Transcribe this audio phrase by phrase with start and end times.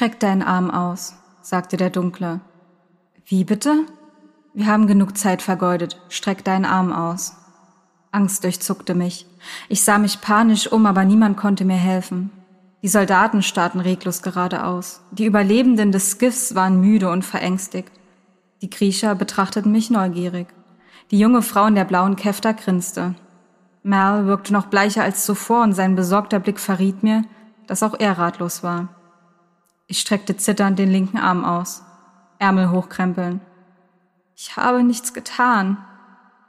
[0.00, 2.40] Streck deinen Arm aus, sagte der Dunkle.
[3.26, 3.84] Wie bitte?
[4.54, 6.00] Wir haben genug Zeit vergeudet.
[6.08, 7.36] Streck deinen Arm aus.
[8.10, 9.26] Angst durchzuckte mich.
[9.68, 12.30] Ich sah mich panisch um, aber niemand konnte mir helfen.
[12.80, 15.02] Die Soldaten starrten reglos geradeaus.
[15.10, 17.92] Die Überlebenden des Skiffs waren müde und verängstigt.
[18.62, 20.46] Die Griecher betrachteten mich neugierig.
[21.10, 23.16] Die junge Frau in der blauen Käfter grinste.
[23.82, 27.24] Merle wirkte noch bleicher als zuvor und sein besorgter Blick verriet mir,
[27.66, 28.88] dass auch er ratlos war.
[29.90, 31.82] Ich streckte zitternd den linken Arm aus.
[32.38, 33.40] Ärmel hochkrempeln.
[34.36, 35.78] Ich habe nichts getan.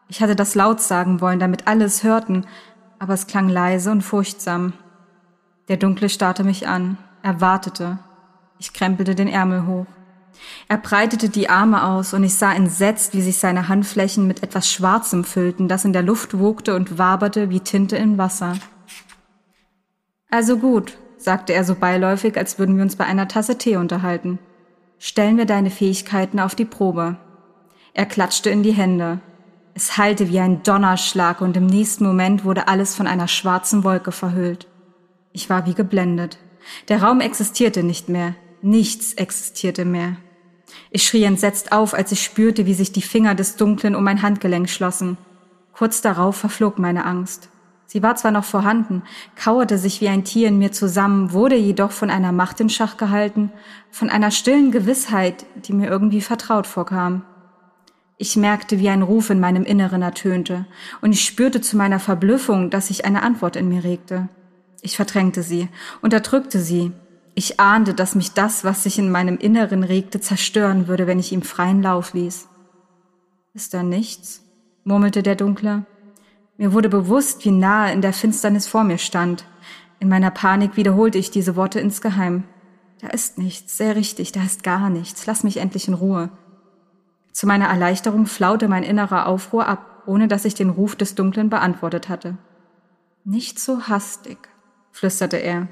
[0.07, 2.45] Ich hatte das laut sagen wollen, damit alle es hörten,
[2.99, 4.73] aber es klang leise und furchtsam.
[5.69, 6.99] Der Dunkle starrte mich an.
[7.23, 7.97] Er wartete.
[8.59, 9.87] Ich krempelte den Ärmel hoch.
[10.67, 14.71] Er breitete die Arme aus und ich sah entsetzt, wie sich seine Handflächen mit etwas
[14.71, 18.53] Schwarzem füllten, das in der Luft wogte und waberte wie Tinte in Wasser.
[20.29, 24.39] Also gut, sagte er so beiläufig, als würden wir uns bei einer Tasse Tee unterhalten.
[24.99, 27.17] Stellen wir deine Fähigkeiten auf die Probe.
[27.93, 29.19] Er klatschte in die Hände.
[29.73, 34.11] Es hallte wie ein Donnerschlag und im nächsten Moment wurde alles von einer schwarzen Wolke
[34.11, 34.67] verhüllt.
[35.33, 36.37] Ich war wie geblendet.
[36.89, 38.35] Der Raum existierte nicht mehr.
[38.61, 40.17] Nichts existierte mehr.
[40.89, 44.21] Ich schrie entsetzt auf, als ich spürte, wie sich die Finger des Dunklen um mein
[44.21, 45.17] Handgelenk schlossen.
[45.73, 47.49] Kurz darauf verflog meine Angst.
[47.91, 49.03] Sie war zwar noch vorhanden,
[49.35, 52.95] kauerte sich wie ein Tier in mir zusammen, wurde jedoch von einer Macht in Schach
[52.95, 53.51] gehalten,
[53.89, 57.23] von einer stillen Gewissheit, die mir irgendwie vertraut vorkam.
[58.15, 60.65] Ich merkte, wie ein Ruf in meinem Inneren ertönte,
[61.01, 64.29] und ich spürte zu meiner Verblüffung, dass sich eine Antwort in mir regte.
[64.81, 65.67] Ich verdrängte sie,
[66.01, 66.93] unterdrückte sie.
[67.35, 71.33] Ich ahnte, dass mich das, was sich in meinem Inneren regte, zerstören würde, wenn ich
[71.33, 72.47] ihm freien Lauf ließ.
[73.53, 74.45] Ist da nichts?
[74.85, 75.85] murmelte der Dunkle.
[76.61, 79.45] Mir wurde bewusst, wie nahe in der Finsternis vor mir stand.
[79.99, 82.43] In meiner Panik wiederholte ich diese Worte insgeheim.
[83.01, 85.25] Da ist nichts, sehr richtig, da ist gar nichts.
[85.25, 86.29] Lass mich endlich in Ruhe.
[87.31, 91.49] Zu meiner Erleichterung flaute mein innerer Aufruhr ab, ohne dass ich den Ruf des Dunklen
[91.49, 92.37] beantwortet hatte.
[93.23, 94.37] Nicht so hastig,
[94.91, 95.67] flüsterte er.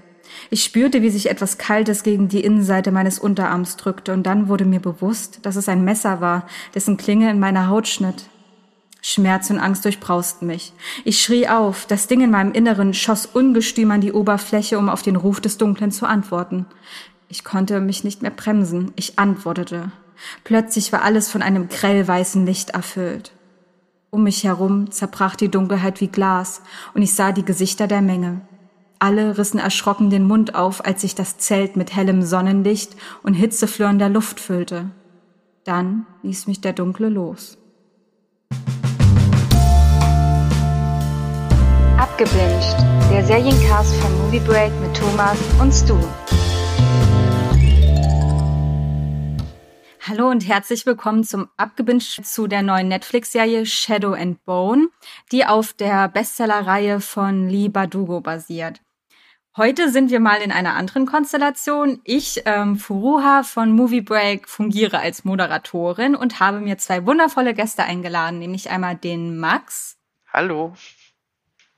[0.49, 4.65] Ich spürte, wie sich etwas Kaltes gegen die Innenseite meines Unterarms drückte, und dann wurde
[4.65, 8.25] mir bewusst, dass es ein Messer war, dessen Klinge in meiner Haut schnitt.
[9.01, 10.73] Schmerz und Angst durchbrausten mich.
[11.05, 15.01] Ich schrie auf, das Ding in meinem Inneren schoss ungestüm an die Oberfläche, um auf
[15.01, 16.65] den Ruf des Dunklen zu antworten.
[17.29, 19.91] Ich konnte mich nicht mehr bremsen, ich antwortete.
[20.43, 23.31] Plötzlich war alles von einem grellweißen Licht erfüllt.
[24.09, 26.61] Um mich herum zerbrach die Dunkelheit wie Glas,
[26.93, 28.41] und ich sah die Gesichter der Menge.
[28.97, 34.09] Alle rissen erschrocken den Mund auf, als sich das Zelt mit hellem Sonnenlicht und hitzeflirrender
[34.09, 34.89] Luft füllte.
[35.63, 37.57] Dann ließ mich der Dunkle los.
[41.99, 42.77] Abgebinged,
[43.11, 45.97] der Seriencast von Movie Break mit Thomas und Stu.
[50.07, 54.87] Hallo und herzlich willkommen zum Abgebinged zu der neuen Netflix-Serie Shadow and Bone,
[55.33, 58.79] die auf der Bestsellerreihe von Lee Bardugo basiert.
[59.57, 61.99] Heute sind wir mal in einer anderen Konstellation.
[62.05, 67.83] Ich, ähm, Furuha von Movie Break, fungiere als Moderatorin und habe mir zwei wundervolle Gäste
[67.83, 69.97] eingeladen, nämlich einmal den Max.
[70.31, 70.75] Hallo.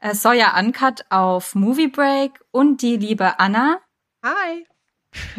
[0.01, 3.79] Äh, Sawyer Uncut auf Movie Break und die liebe Anna.
[4.25, 4.65] Hi.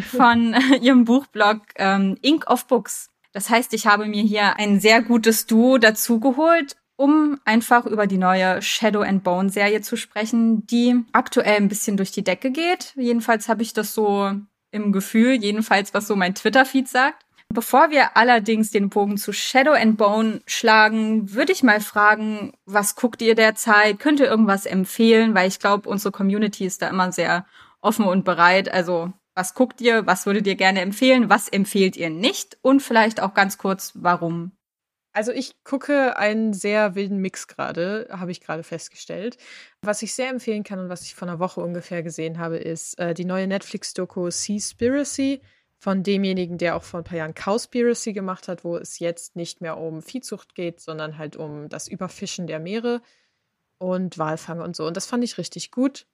[0.00, 3.10] Von ihrem Buchblog ähm, Ink of Books.
[3.32, 8.18] Das heißt, ich habe mir hier ein sehr gutes Duo dazugeholt um einfach über die
[8.18, 12.92] neue Shadow and Bone Serie zu sprechen, die aktuell ein bisschen durch die Decke geht.
[12.96, 14.30] Jedenfalls habe ich das so
[14.70, 17.26] im Gefühl, jedenfalls was so mein Twitter-Feed sagt.
[17.52, 22.96] Bevor wir allerdings den Bogen zu Shadow and Bone schlagen, würde ich mal fragen, was
[22.96, 23.98] guckt ihr derzeit?
[23.98, 25.34] Könnt ihr irgendwas empfehlen?
[25.34, 27.44] Weil ich glaube, unsere Community ist da immer sehr
[27.82, 28.72] offen und bereit.
[28.72, 30.06] Also, was guckt ihr?
[30.06, 31.28] Was würdet ihr gerne empfehlen?
[31.28, 32.56] Was empfehlt ihr nicht?
[32.62, 34.52] Und vielleicht auch ganz kurz, warum?
[35.14, 39.36] Also ich gucke einen sehr wilden Mix gerade, habe ich gerade festgestellt.
[39.82, 42.98] Was ich sehr empfehlen kann und was ich vor einer Woche ungefähr gesehen habe, ist
[42.98, 45.42] äh, die neue Netflix-Doku Seaspiracy
[45.82, 49.61] von demjenigen, der auch vor ein paar Jahren Cowspiracy gemacht hat, wo es jetzt nicht
[49.61, 53.02] mehr um Viehzucht geht, sondern halt um das Überfischen der Meere
[53.79, 54.87] und Walfang und so.
[54.87, 56.06] Und das fand ich richtig gut.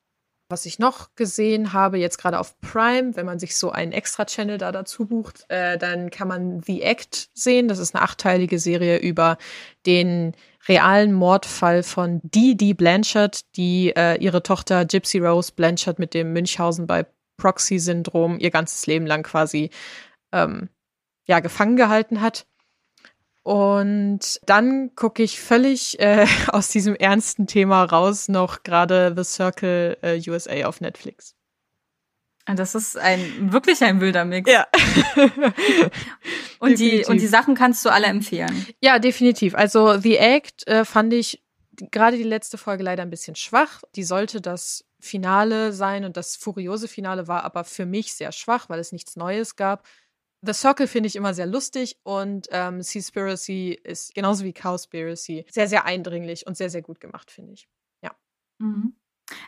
[0.49, 4.57] Was ich noch gesehen habe, jetzt gerade auf Prime, wenn man sich so einen Extra-Channel
[4.57, 7.69] da dazu bucht, äh, dann kann man The Act sehen.
[7.69, 9.37] Das ist eine achteilige Serie über
[9.85, 10.33] den
[10.67, 16.33] realen Mordfall von Dee Dee Blanchard, die äh, ihre Tochter Gypsy Rose Blanchard mit dem
[16.33, 17.05] Münchhausen bei
[17.39, 19.71] Proxy-Syndrom ihr ganzes Leben lang quasi
[20.33, 20.69] ähm,
[21.25, 22.47] ja, gefangen gehalten hat.
[23.43, 29.97] Und dann gucke ich völlig äh, aus diesem ernsten Thema raus noch gerade The Circle
[30.03, 31.35] äh, USA auf Netflix.
[32.57, 34.51] Das ist ein wirklich ein wilder Mix.
[34.51, 34.67] Ja.
[36.59, 38.67] und, die, und die Sachen kannst du alle empfehlen.
[38.81, 39.55] Ja, definitiv.
[39.55, 41.43] Also The Act äh, fand ich
[41.91, 43.83] gerade die letzte Folge leider ein bisschen schwach.
[43.97, 48.69] Die sollte das Finale sein und das furiose Finale war aber für mich sehr schwach,
[48.69, 49.87] weil es nichts Neues gab.
[50.43, 55.69] The Circle finde ich immer sehr lustig und ähm, Seaspiracy ist genauso wie Cowspiracy sehr,
[55.69, 57.69] sehr eindringlich und sehr, sehr gut gemacht, finde ich.
[58.03, 58.13] Ja.
[58.59, 58.95] Mhm.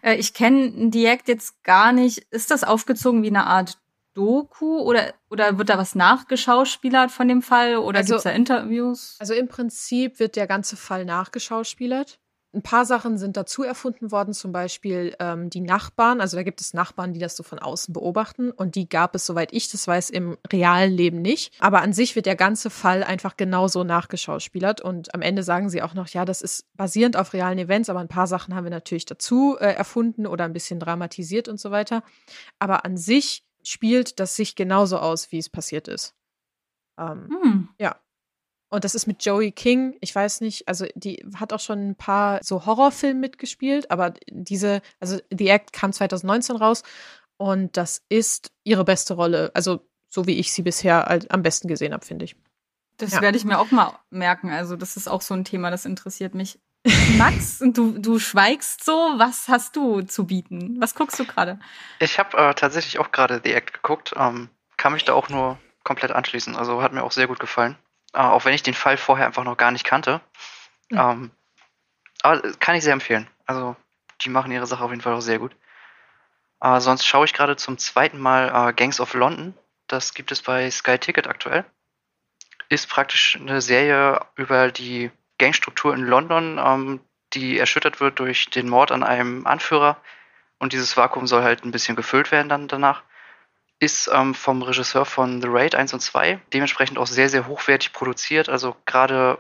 [0.03, 2.19] Äh, ich kenne Diakt jetzt gar nicht.
[2.31, 3.79] Ist das aufgezogen wie eine Art
[4.15, 8.31] Doku oder, oder wird da was nachgeschauspielert von dem Fall oder also, gibt es da
[8.31, 9.17] Interviews?
[9.21, 12.19] Also im Prinzip wird der ganze Fall nachgeschauspielert.
[12.53, 16.21] Ein paar Sachen sind dazu erfunden worden, zum Beispiel ähm, die Nachbarn.
[16.21, 18.51] Also da gibt es Nachbarn, die das so von außen beobachten.
[18.51, 21.55] Und die gab es, soweit ich das weiß, im realen Leben nicht.
[21.61, 24.81] Aber an sich wird der ganze Fall einfach genauso nachgeschauspielert.
[24.81, 28.01] Und am Ende sagen sie auch noch, ja, das ist basierend auf realen Events, aber
[28.01, 31.71] ein paar Sachen haben wir natürlich dazu äh, erfunden oder ein bisschen dramatisiert und so
[31.71, 32.03] weiter.
[32.59, 36.15] Aber an sich spielt das sich genauso aus, wie es passiert ist.
[36.99, 37.69] Ähm, hm.
[37.79, 37.97] Ja.
[38.71, 39.97] Und das ist mit Joey King.
[40.01, 44.81] Ich weiß nicht, also die hat auch schon ein paar so Horrorfilme mitgespielt, aber diese,
[45.01, 46.85] also The Act kam 2019 raus
[47.37, 49.51] und das ist ihre beste Rolle.
[49.55, 52.37] Also so wie ich sie bisher halt am besten gesehen habe, finde ich.
[52.97, 53.23] Das ja.
[53.23, 54.51] werde ich mir auch mal merken.
[54.51, 56.61] Also das ist auch so ein Thema, das interessiert mich.
[57.19, 58.93] Max, du, du schweigst so.
[58.93, 60.77] Was hast du zu bieten?
[60.81, 61.59] Was guckst du gerade?
[61.99, 64.15] Ich habe äh, tatsächlich auch gerade The Act geguckt.
[64.17, 66.57] Ähm, kann mich da auch nur komplett anschließen.
[66.57, 67.77] Also hat mir auch sehr gut gefallen.
[68.13, 70.21] Äh, auch wenn ich den Fall vorher einfach noch gar nicht kannte.
[70.91, 70.99] Mhm.
[70.99, 71.31] Ähm,
[72.23, 73.29] aber kann ich sehr empfehlen.
[73.47, 73.77] Also,
[74.23, 75.55] die machen ihre Sache auf jeden Fall auch sehr gut.
[76.61, 79.55] Äh, sonst schaue ich gerade zum zweiten Mal äh, Gangs of London.
[79.87, 81.65] Das gibt es bei Sky Ticket aktuell.
[82.69, 87.01] Ist praktisch eine Serie über die Gangstruktur in London, ähm,
[87.33, 89.97] die erschüttert wird durch den Mord an einem Anführer.
[90.59, 93.03] Und dieses Vakuum soll halt ein bisschen gefüllt werden dann danach
[93.81, 97.93] ist ähm, vom Regisseur von The Raid 1 und 2, dementsprechend auch sehr, sehr hochwertig
[97.93, 98.49] produziert.
[98.49, 99.39] Also gerade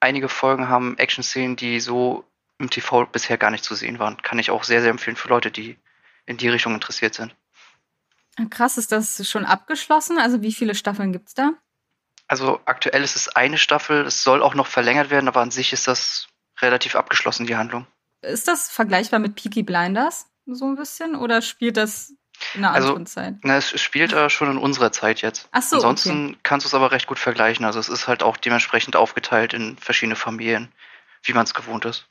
[0.00, 2.24] einige Folgen haben Action-Szenen, die so
[2.58, 4.16] im TV bisher gar nicht zu sehen waren.
[4.22, 5.78] Kann ich auch sehr, sehr empfehlen für Leute, die
[6.24, 7.36] in die Richtung interessiert sind.
[8.48, 10.18] Krass, ist das schon abgeschlossen?
[10.18, 11.52] Also wie viele Staffeln gibt es da?
[12.28, 15.74] Also aktuell ist es eine Staffel, es soll auch noch verlängert werden, aber an sich
[15.74, 16.28] ist das
[16.62, 17.86] relativ abgeschlossen, die Handlung.
[18.22, 22.14] Ist das vergleichbar mit Peaky Blinders so ein bisschen oder spielt das
[22.54, 23.36] in einer also, Zeit.
[23.42, 25.48] Na, es spielt äh, schon in unserer Zeit jetzt.
[25.52, 26.38] Ach so, Ansonsten okay.
[26.42, 27.64] kannst du es aber recht gut vergleichen.
[27.64, 30.68] Also es ist halt auch dementsprechend aufgeteilt in verschiedene Familien,
[31.22, 32.06] wie man es gewohnt ist.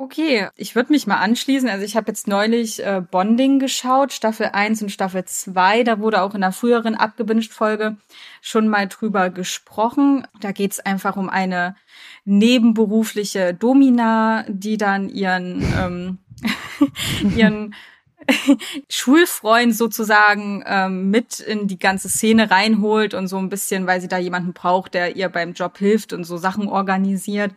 [0.00, 1.68] Okay, ich würde mich mal anschließen.
[1.68, 5.82] Also ich habe jetzt neulich äh, Bonding geschaut, Staffel 1 und Staffel 2.
[5.82, 7.96] Da wurde auch in der früheren abgebinged Folge
[8.40, 10.24] schon mal drüber gesprochen.
[10.40, 11.74] Da geht es einfach um eine
[12.24, 16.18] nebenberufliche Domina, die dann ihren, ähm,
[17.36, 17.74] ihren
[18.90, 24.08] Schulfreund sozusagen ähm, mit in die ganze Szene reinholt und so ein bisschen, weil sie
[24.08, 27.52] da jemanden braucht, der ihr beim Job hilft und so Sachen organisiert.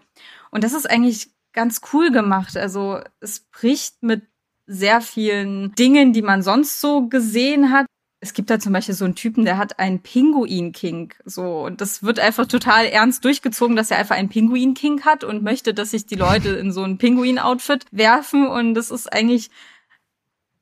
[0.49, 2.57] Und das ist eigentlich ganz cool gemacht.
[2.57, 4.23] Also es bricht mit
[4.67, 7.85] sehr vielen Dingen, die man sonst so gesehen hat.
[8.23, 11.13] Es gibt da zum Beispiel so einen Typen, der hat einen Pinguin-King.
[11.25, 15.41] So, und das wird einfach total ernst durchgezogen, dass er einfach einen Pinguin-King hat und
[15.41, 18.47] möchte, dass sich die Leute in so ein Pinguin-Outfit werfen.
[18.47, 19.49] Und das ist eigentlich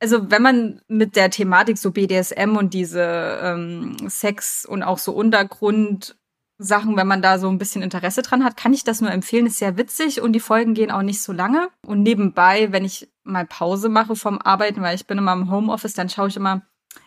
[0.00, 5.12] also wenn man mit der Thematik so BDSM und diese ähm, Sex und auch so
[5.12, 6.16] Untergrund
[6.62, 9.46] Sachen, wenn man da so ein bisschen Interesse dran hat, kann ich das nur empfehlen.
[9.46, 11.70] Ist sehr witzig und die Folgen gehen auch nicht so lange.
[11.86, 15.94] Und nebenbei, wenn ich mal Pause mache vom Arbeiten, weil ich bin immer im Homeoffice,
[15.94, 16.62] dann schaue ich immer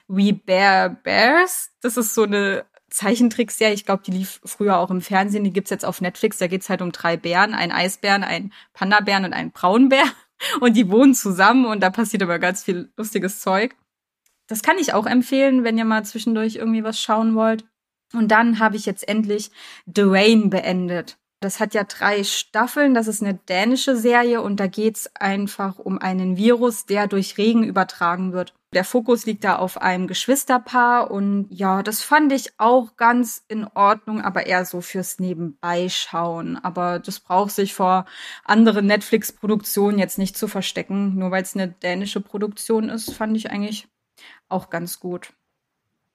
[0.07, 1.69] We Bear Bears.
[1.81, 3.73] Das ist so eine Zeichentrickserie.
[3.73, 5.43] Ich glaube, die lief früher auch im Fernsehen.
[5.43, 6.39] Die gibt's jetzt auf Netflix.
[6.39, 10.05] Da geht's halt um drei Bären, einen Eisbären, einen Panda-Bären und einen Braunbär
[10.59, 13.75] und die wohnen zusammen und da passiert aber ganz viel lustiges Zeug.
[14.47, 17.65] Das kann ich auch empfehlen, wenn ihr mal zwischendurch irgendwie was schauen wollt.
[18.13, 19.51] Und dann habe ich jetzt endlich
[19.85, 21.17] The Rain beendet.
[21.39, 22.93] Das hat ja drei Staffeln.
[22.93, 27.63] Das ist eine dänische Serie und da geht's einfach um einen Virus, der durch Regen
[27.63, 28.53] übertragen wird.
[28.73, 33.65] Der Fokus liegt da auf einem Geschwisterpaar und ja, das fand ich auch ganz in
[33.65, 36.57] Ordnung, aber eher so fürs Nebenbeischauen.
[36.57, 38.05] Aber das braucht sich vor
[38.43, 41.15] anderen Netflix-Produktionen jetzt nicht zu verstecken.
[41.15, 43.87] Nur weil es eine dänische Produktion ist, fand ich eigentlich
[44.49, 45.33] auch ganz gut.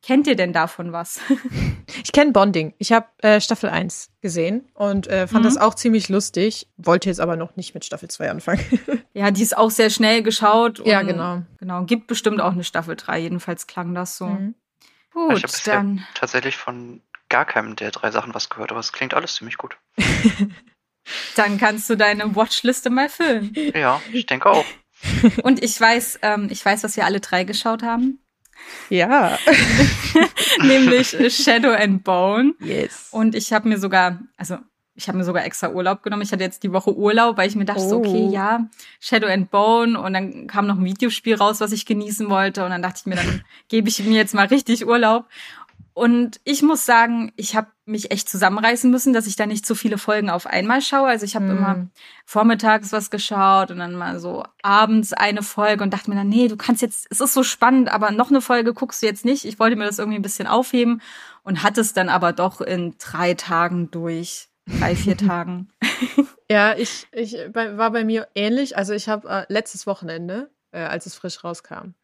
[0.02, 1.20] Kennt ihr denn davon was?
[2.04, 2.74] ich kenne Bonding.
[2.78, 5.48] Ich habe äh, Staffel 1 gesehen und äh, fand mhm.
[5.48, 8.64] das auch ziemlich lustig, wollte jetzt aber noch nicht mit Staffel 2 anfangen.
[9.12, 10.84] ja, die ist auch sehr schnell geschaut.
[10.86, 11.42] ja, genau.
[11.58, 14.26] Genau, gibt bestimmt auch eine Staffel 3, jedenfalls klang das so.
[14.26, 14.54] Mhm.
[15.12, 18.92] Gut, ich habe dann tatsächlich von gar keinem der drei Sachen was gehört, aber es
[18.92, 19.76] klingt alles ziemlich gut.
[21.34, 23.52] dann kannst du deine Watchliste mal füllen.
[23.74, 24.64] Ja, ich denke auch.
[25.42, 28.20] und ich weiß, ähm, ich weiß, was wir alle drei geschaut haben.
[28.90, 29.38] Ja.
[30.62, 32.54] nämlich Shadow and Bone.
[32.60, 33.08] Yes.
[33.10, 34.58] Und ich habe mir sogar, also
[34.94, 36.22] ich habe mir sogar extra Urlaub genommen.
[36.22, 37.88] Ich hatte jetzt die Woche Urlaub, weil ich mir dachte, Oh.
[37.88, 38.68] so, okay, ja,
[39.00, 39.98] Shadow and Bone.
[40.00, 42.64] Und dann kam noch ein Videospiel raus, was ich genießen wollte.
[42.64, 45.26] Und dann dachte ich mir, dann gebe ich mir jetzt mal richtig Urlaub.
[45.98, 49.74] Und ich muss sagen, ich habe mich echt zusammenreißen müssen, dass ich da nicht so
[49.74, 51.08] viele Folgen auf einmal schaue.
[51.08, 51.50] Also ich habe Mm.
[51.50, 51.86] immer
[52.24, 56.46] vormittags was geschaut und dann mal so abends eine Folge und dachte mir dann, nee,
[56.48, 59.44] du kannst jetzt, es ist so spannend, aber noch eine Folge guckst du jetzt nicht.
[59.44, 61.02] Ich wollte mir das irgendwie ein bisschen aufheben
[61.42, 64.48] und hatte es dann aber doch in drei Tagen durch.
[64.78, 65.68] Drei, vier Tagen.
[66.50, 68.76] Ja, ich, ich war bei mir ähnlich.
[68.76, 71.94] Also ich habe äh, letztes Wochenende, äh, als es frisch rauskam,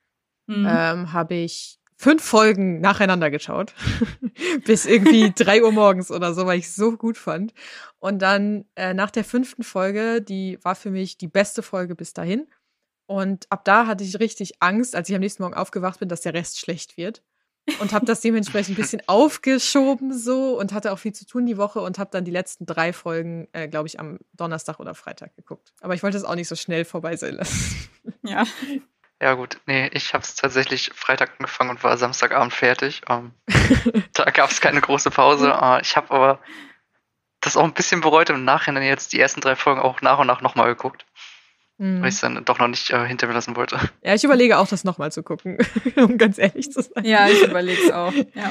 [0.46, 0.66] Mhm.
[0.68, 3.74] ähm, habe ich fünf Folgen nacheinander geschaut.
[4.64, 7.54] Bis irgendwie drei Uhr morgens oder so, weil ich es so gut fand.
[7.98, 12.12] Und dann äh, nach der fünften Folge, die war für mich die beste Folge bis
[12.12, 12.46] dahin.
[13.06, 16.22] Und ab da hatte ich richtig Angst, als ich am nächsten Morgen aufgewacht bin, dass
[16.22, 17.22] der Rest schlecht wird.
[17.80, 21.56] Und habe das dementsprechend ein bisschen aufgeschoben so und hatte auch viel zu tun die
[21.56, 25.34] Woche und habe dann die letzten drei Folgen, äh, glaube ich, am Donnerstag oder Freitag
[25.34, 25.72] geguckt.
[25.80, 27.88] Aber ich wollte es auch nicht so schnell vorbei sein lassen.
[28.22, 28.44] Ja.
[29.22, 33.02] Ja gut, nee, ich habe es tatsächlich Freitag angefangen und war Samstagabend fertig.
[33.08, 33.32] Ähm,
[34.12, 35.50] da gab es keine große Pause.
[35.60, 36.38] Äh, ich habe aber
[37.40, 40.18] das auch ein bisschen bereut und im Nachhinein jetzt die ersten drei Folgen auch nach
[40.18, 41.06] und nach nochmal geguckt,
[41.76, 42.02] Mhm.
[42.02, 43.78] weil ich es dann doch noch nicht äh, hinter mir lassen wollte.
[44.02, 45.58] Ja, ich überlege auch, das nochmal zu gucken,
[45.96, 47.04] um ganz ehrlich zu sein.
[47.04, 48.12] Ja, ich überlege es auch.
[48.12, 48.50] Ja.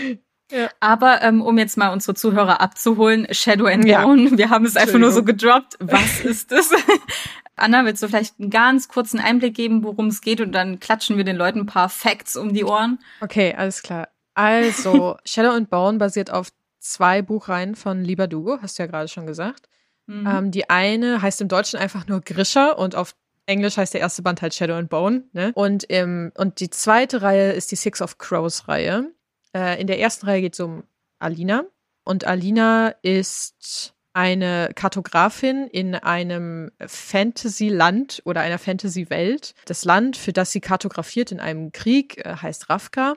[0.52, 0.70] Ja.
[0.82, 4.04] Aber ähm, um jetzt mal unsere Zuhörer abzuholen, Shadow and Ja.
[4.04, 5.78] Bone, wir haben es einfach nur so gedroppt.
[5.80, 6.70] Was ist das?
[7.56, 11.18] Anna, willst du vielleicht einen ganz kurzen Einblick geben, worum es geht und dann klatschen
[11.18, 13.00] wir den Leuten ein paar Facts um die Ohren?
[13.22, 14.10] Okay, alles klar.
[14.34, 19.08] Also, Shadow and Bone basiert auf zwei Buchreihen von Lieber Dugo, hast du ja gerade
[19.08, 19.70] schon gesagt.
[20.08, 20.28] Mhm.
[20.28, 24.22] Ähm, die eine heißt im Deutschen einfach nur Grisha und auf Englisch heißt der erste
[24.22, 25.24] Band halt Shadow and Bone.
[25.34, 25.52] Ne?
[25.54, 29.12] Und, im, und die zweite Reihe ist die Six of Crows Reihe.
[29.54, 30.84] Äh, in der ersten Reihe geht es um
[31.20, 31.64] Alina.
[32.04, 39.56] Und Alina ist eine Kartografin in einem Fantasy-Land oder einer Fantasy-Welt.
[39.66, 43.16] Das Land, für das sie kartografiert in einem Krieg, äh, heißt Ravka.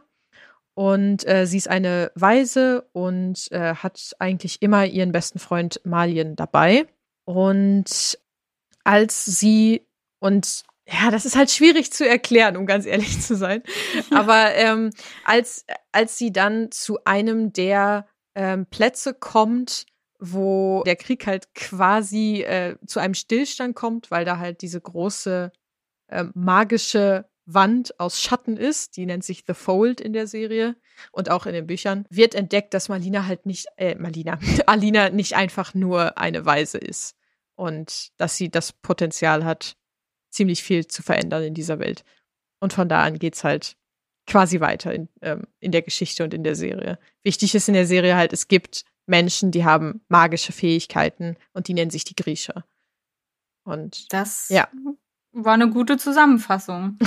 [0.74, 6.36] Und äh, sie ist eine Weise und äh, hat eigentlich immer ihren besten Freund Malien
[6.36, 6.86] dabei.
[7.24, 8.18] Und
[8.84, 9.86] als sie
[10.18, 13.62] und ja, das ist halt schwierig zu erklären, um ganz ehrlich zu sein.
[14.10, 14.90] Aber ähm,
[15.24, 19.86] als, als sie dann zu einem der ähm, Plätze kommt,
[20.18, 25.52] wo der Krieg halt quasi äh, zu einem Stillstand kommt, weil da halt diese große
[26.08, 30.76] ähm, magische Wand aus Schatten ist, die nennt sich The Fold in der Serie
[31.12, 35.34] und auch in den Büchern, wird entdeckt, dass Malina halt nicht, äh, Malina, Alina nicht
[35.34, 37.16] einfach nur eine Weise ist
[37.54, 39.76] und dass sie das Potenzial hat,
[40.30, 42.04] ziemlich viel zu verändern in dieser Welt.
[42.60, 43.76] Und von da an geht's halt
[44.26, 46.98] quasi weiter in, ähm, in der Geschichte und in der Serie.
[47.22, 51.74] Wichtig ist in der Serie halt, es gibt Menschen, die haben magische Fähigkeiten und die
[51.74, 52.64] nennen sich die Griecher.
[53.64, 54.68] Und das ja.
[55.32, 56.98] war eine gute Zusammenfassung.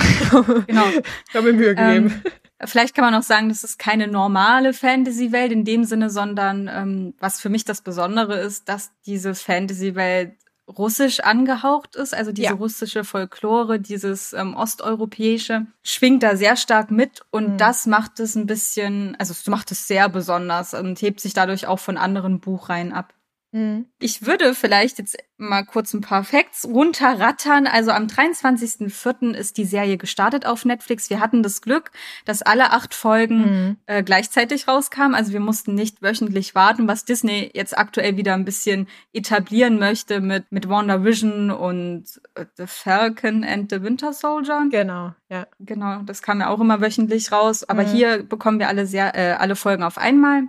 [0.66, 0.86] Genau.
[1.28, 2.22] Ich habe mir Mühe gegeben.
[2.22, 2.22] Ähm,
[2.64, 7.14] vielleicht kann man auch sagen, das ist keine normale Fantasy-Welt in dem Sinne, sondern ähm,
[7.18, 10.36] was für mich das Besondere ist, dass diese Fantasy-Welt
[10.78, 12.54] russisch angehaucht ist, also diese Ja.
[12.54, 17.58] russische Folklore, dieses ähm, osteuropäische, schwingt da sehr stark mit und Mhm.
[17.58, 21.66] das macht es ein bisschen, also es macht es sehr besonders und hebt sich dadurch
[21.66, 23.12] auch von anderen Buchreihen ab.
[23.52, 23.86] Mhm.
[23.98, 27.66] Ich würde vielleicht jetzt mal kurz ein paar Facts runterrattern.
[27.66, 29.32] Also am 23.04.
[29.34, 31.10] ist die Serie gestartet auf Netflix.
[31.10, 31.90] Wir hatten das Glück,
[32.24, 33.76] dass alle acht Folgen Mhm.
[33.86, 35.14] äh, gleichzeitig rauskamen.
[35.14, 40.20] Also wir mussten nicht wöchentlich warten, was Disney jetzt aktuell wieder ein bisschen etablieren möchte
[40.20, 42.04] mit, mit WandaVision und
[42.36, 44.66] äh, The Falcon and the Winter Soldier.
[44.70, 45.46] Genau, ja.
[45.58, 47.68] Genau, das kam ja auch immer wöchentlich raus.
[47.68, 47.88] Aber Mhm.
[47.88, 50.44] hier bekommen wir alle sehr, äh, alle Folgen auf einmal.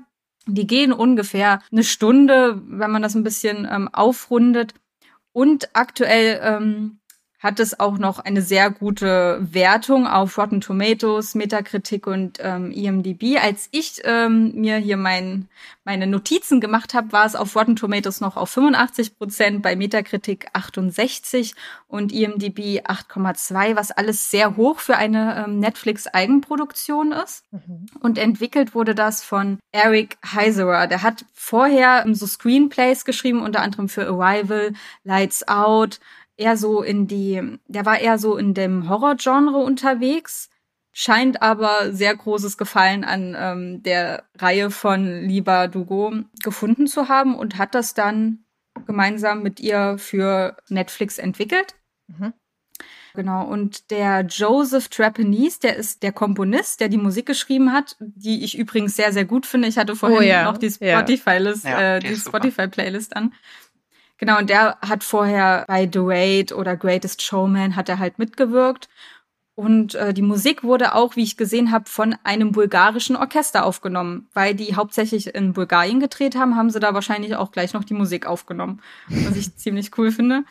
[0.47, 4.73] Die gehen ungefähr eine Stunde, wenn man das ein bisschen ähm, aufrundet.
[5.33, 7.00] Und aktuell ähm,
[7.41, 13.39] hat es auch noch eine sehr gute Wertung auf Rotten Tomatoes, Metacritic und ähm, IMDb.
[13.41, 15.47] Als ich ähm, mir hier mein,
[15.83, 20.49] meine Notizen gemacht habe, war es auf Rotten Tomatoes noch auf 85 Prozent, bei Metacritic
[20.53, 21.55] 68
[21.87, 27.43] und IMDb 8,2, was alles sehr hoch für eine ähm, Netflix-Eigenproduktion ist.
[27.51, 27.87] Mhm.
[28.01, 30.85] Und entwickelt wurde das von Eric Heiserer.
[30.85, 35.99] Der hat vorher so Screenplays geschrieben, unter anderem für Arrival, Lights Out,
[36.37, 40.49] eher so in die, der war eher so in dem Horror-Genre unterwegs,
[40.93, 47.35] scheint aber sehr großes Gefallen an ähm, der Reihe von Liba Dugo gefunden zu haben
[47.35, 48.43] und hat das dann
[48.85, 51.75] gemeinsam mit ihr für Netflix entwickelt.
[52.07, 52.33] Mhm.
[53.13, 58.43] Genau, und der Joseph Trapanese, der ist der Komponist, der die Musik geschrieben hat, die
[58.43, 59.67] ich übrigens sehr, sehr gut finde.
[59.67, 60.97] Ich hatte vorhin Oh ja, noch die ja.
[60.99, 62.15] Spotify-List, Ja, äh, die.
[62.15, 63.33] Spotify-Playlist an.
[64.21, 68.87] Genau, und der hat vorher bei The Raid oder Greatest Showman hat er halt mitgewirkt.
[69.55, 74.29] Und äh, die Musik wurde auch, wie ich gesehen habe, von einem bulgarischen Orchester aufgenommen.
[74.33, 77.95] Weil die hauptsächlich in Bulgarien gedreht haben, haben sie da wahrscheinlich auch gleich noch die
[77.95, 78.83] Musik aufgenommen.
[79.07, 80.43] Was ich ziemlich cool finde.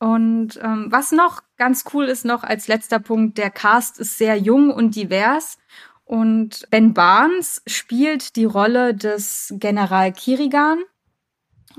[0.00, 4.36] Und ähm, was noch ganz cool ist, noch als letzter Punkt, der Cast ist sehr
[4.36, 5.58] jung und divers.
[6.04, 10.80] Und Ben Barnes spielt die Rolle des General Kirigan.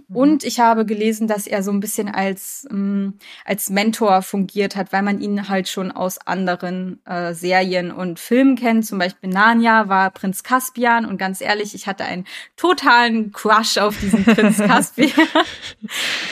[0.07, 4.93] Und ich habe gelesen, dass er so ein bisschen als, ähm, als Mentor fungiert hat,
[4.93, 8.85] weil man ihn halt schon aus anderen äh, Serien und Filmen kennt.
[8.85, 11.05] Zum Beispiel Narnia war Prinz Caspian.
[11.05, 12.25] Und ganz ehrlich, ich hatte einen
[12.55, 15.27] totalen Crush auf diesen Prinz Caspian.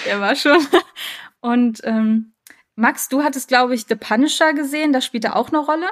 [0.05, 0.65] Der war schon.
[1.41, 2.33] Und ähm,
[2.75, 4.93] Max, du hattest, glaube ich, The Punisher gesehen.
[4.93, 5.89] Da spielt er auch eine Rolle.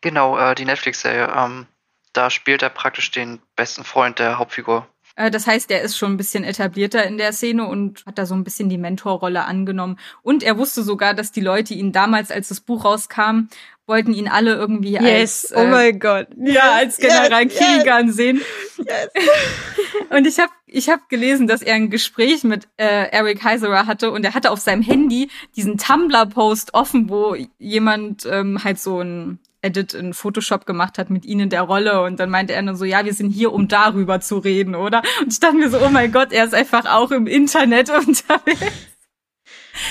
[0.00, 1.32] Genau, äh, die Netflix-Serie.
[1.34, 1.66] Ähm,
[2.12, 4.88] da spielt er praktisch den besten Freund der Hauptfigur.
[5.18, 8.24] Äh, Das heißt, er ist schon ein bisschen etablierter in der Szene und hat da
[8.24, 9.98] so ein bisschen die Mentorrolle angenommen.
[10.22, 13.48] Und er wusste sogar, dass die Leute ihn damals, als das Buch rauskam,
[13.86, 16.28] wollten ihn alle irgendwie Yes, als, oh äh, mein Gott.
[16.36, 18.40] ja, als General yes, Kirigan sehen.
[18.76, 19.08] Yes.
[20.10, 24.10] Und ich habe ich hab gelesen, dass er ein Gespräch mit äh, Eric Heiserer hatte
[24.10, 29.38] und er hatte auf seinem Handy diesen Tumblr-Post offen, wo jemand ähm, halt so ein
[29.62, 32.76] Edit in Photoshop gemacht hat mit ihnen in der Rolle und dann meinte er nur
[32.76, 35.02] so, ja, wir sind hier, um darüber zu reden, oder?
[35.20, 38.72] Und ich dachte mir so, oh mein Gott, er ist einfach auch im Internet unterwegs.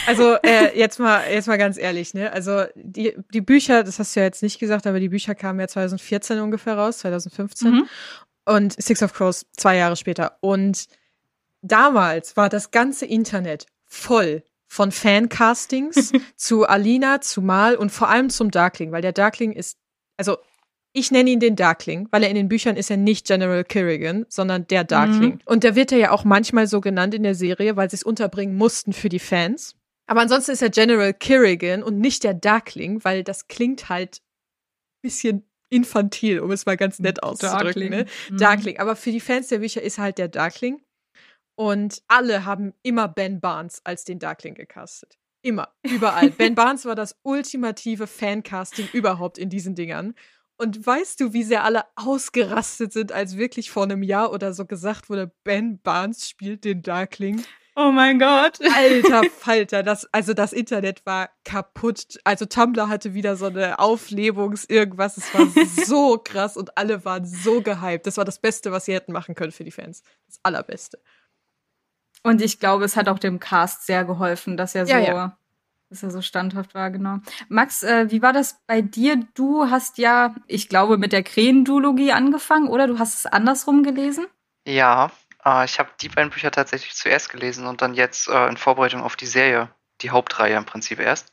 [0.05, 2.31] Also äh, jetzt mal jetzt mal ganz ehrlich, ne?
[2.33, 5.59] Also die die Bücher, das hast du ja jetzt nicht gesagt, aber die Bücher kamen
[5.59, 7.88] ja 2014 ungefähr raus, 2015 Mhm.
[8.45, 10.88] und Six of Crows zwei Jahre später und
[11.62, 18.29] damals war das ganze Internet voll von Fancastings zu Alina, zu Mal und vor allem
[18.29, 19.77] zum Darkling, weil der Darkling ist
[20.17, 20.38] also
[20.93, 24.25] ich nenne ihn den Darkling, weil er in den Büchern ist er nicht General Kerrigan,
[24.29, 25.39] sondern der Darkling.
[25.45, 28.03] Und da wird er ja auch manchmal so genannt in der Serie, weil sie es
[28.03, 29.75] unterbringen mussten für die Fans.
[30.07, 34.22] Aber ansonsten ist er General Kerrigan und nicht der Darkling, weil das klingt halt
[35.03, 37.89] bisschen infantil, um es mal ganz nett auszudrücken.
[37.89, 38.05] Ne?
[38.31, 38.37] Mhm.
[38.37, 38.79] Darkling.
[38.79, 40.81] Aber für die Fans der Bücher ist er halt der Darkling.
[41.57, 45.17] Und alle haben immer Ben Barnes als den Darkling gecastet.
[45.41, 46.29] Immer, überall.
[46.29, 50.13] ben Barnes war das ultimative Fancasting überhaupt in diesen Dingern.
[50.57, 54.65] Und weißt du, wie sehr alle ausgerastet sind, als wirklich vor einem Jahr oder so
[54.65, 57.43] gesagt wurde, Ben Barnes spielt den Darkling?
[57.75, 58.59] Oh mein Gott.
[58.75, 62.20] Alter Falter, das, also das Internet war kaputt.
[62.24, 65.17] Also Tumblr hatte wieder so eine Auflebungs-Irgendwas.
[65.17, 65.48] Es war
[65.85, 68.05] so krass und alle waren so gehypt.
[68.05, 70.03] Das war das Beste, was sie hätten machen können für die Fans.
[70.27, 71.00] Das Allerbeste.
[72.27, 75.37] Und ich glaube, es hat auch dem Cast sehr geholfen, dass er so, Ja, ja.
[75.90, 77.20] dass er so standhaft war, genau.
[77.48, 79.18] Max, äh, wie war das bei dir?
[79.33, 82.87] Du hast ja, ich glaube, mit der Krähenduologie angefangen, oder?
[82.87, 84.27] Du hast es andersrum gelesen?
[84.66, 85.09] Ja,
[85.46, 89.01] äh, ich habe die beiden Bücher tatsächlich zuerst gelesen und dann jetzt äh, in Vorbereitung
[89.03, 89.70] auf die Serie,
[90.01, 91.31] die Hauptreihe im Prinzip erst.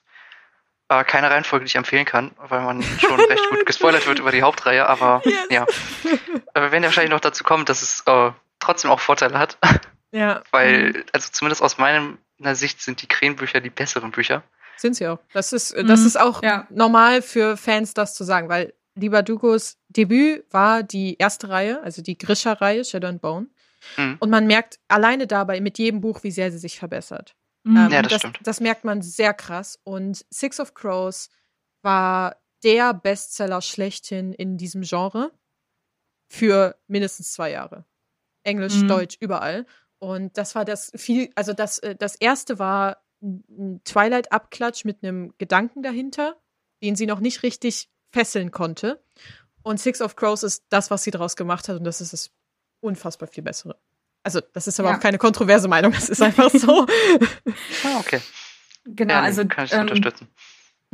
[0.89, 4.31] Äh, keine Reihenfolge, die ich empfehlen kann, weil man schon recht gut gespoilert wird über
[4.31, 5.47] die Hauptreihe, aber Yes.
[5.51, 5.65] ja.
[5.65, 8.31] Äh, Wir werden ja wahrscheinlich noch dazu kommen, dass es äh,
[8.61, 9.59] trotzdem auch Vorteile hat,
[10.15, 10.43] Ja.
[10.53, 12.17] weil, also zumindest aus meiner
[12.53, 14.43] Sicht sind die Krähenbücher die besseren Bücher.
[14.77, 15.19] Sind sie auch.
[15.33, 16.67] Das ist, das Mhm, ist auch ja.
[16.71, 22.01] normal für Fans, das zu sagen, weil Lieber Dugos Debüt war die erste Reihe, also
[22.01, 23.49] die Grisha-Reihe, Shadow and Bone.
[23.97, 24.17] Mhm.
[24.21, 27.35] Und man merkt alleine dabei mit jedem Buch, wie sehr sie sich verbessert.
[27.65, 27.77] Mhm.
[27.77, 28.39] Ähm, Ja, das das, stimmt.
[28.45, 29.81] das merkt man sehr krass.
[29.83, 31.29] Und Six of Crows
[31.83, 35.33] war der Bestseller schlechthin in diesem Genre
[36.29, 37.85] für mindestens zwei Jahre.
[38.45, 38.89] Englisch, Mhm.
[38.89, 39.67] Deutsch, überall.
[40.05, 45.33] Und das war das viel, also das, äh, das erste war ein Twilight-Abklatsch mit einem
[45.39, 46.37] Gedanken dahinter,
[46.83, 49.03] den sie noch nicht richtig fesseln konnte.
[49.63, 52.31] Und Six of Crows ist das, was sie daraus gemacht hat, und das ist das
[52.81, 53.79] unfassbar viel bessere.
[54.23, 54.97] Also, das ist aber Ja.
[54.97, 56.87] auch keine kontroverse Meinung, das ist einfach so.
[57.85, 58.21] Ah, okay.
[58.85, 60.29] Genau, ja, also kann ich ähm, unterstützen.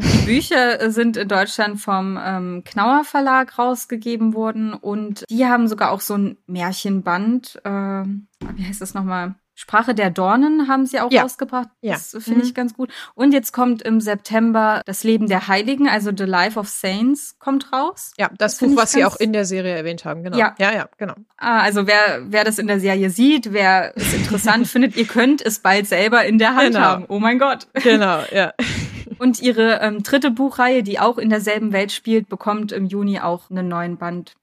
[0.03, 5.91] Die Bücher sind in Deutschland vom ähm, Knauer Verlag rausgegeben worden und die haben sogar
[5.93, 7.61] auch so ein Märchenband.
[7.65, 9.35] Äh, wie heißt das nochmal?
[9.55, 11.21] Sprache der Dornen haben sie auch Ja.
[11.21, 11.69] rausgebracht.
[11.83, 11.93] Ja.
[11.93, 12.55] Das finde ich Mhm.
[12.55, 12.91] ganz gut.
[13.15, 17.71] Und jetzt kommt im September das Leben der Heiligen, also The Life of Saints kommt
[17.71, 18.13] raus.
[18.17, 20.39] Ja, das, Das Buch, was sie auch in der Serie erwähnt haben, genau.
[20.39, 20.55] Ja.
[20.59, 21.13] ja, ja genau.
[21.37, 25.43] Ah, also wer, wer das in der Serie sieht, wer es interessant findet, ihr könnt
[25.45, 26.81] es bald selber in der Hand Genau.
[26.81, 27.05] haben.
[27.09, 27.67] Oh mein Gott.
[27.75, 28.55] Genau, ja.
[29.21, 33.51] Und ihre ähm, dritte Buchreihe, die auch in derselben Welt spielt, bekommt im Juni auch
[33.51, 34.35] einen neuen Band.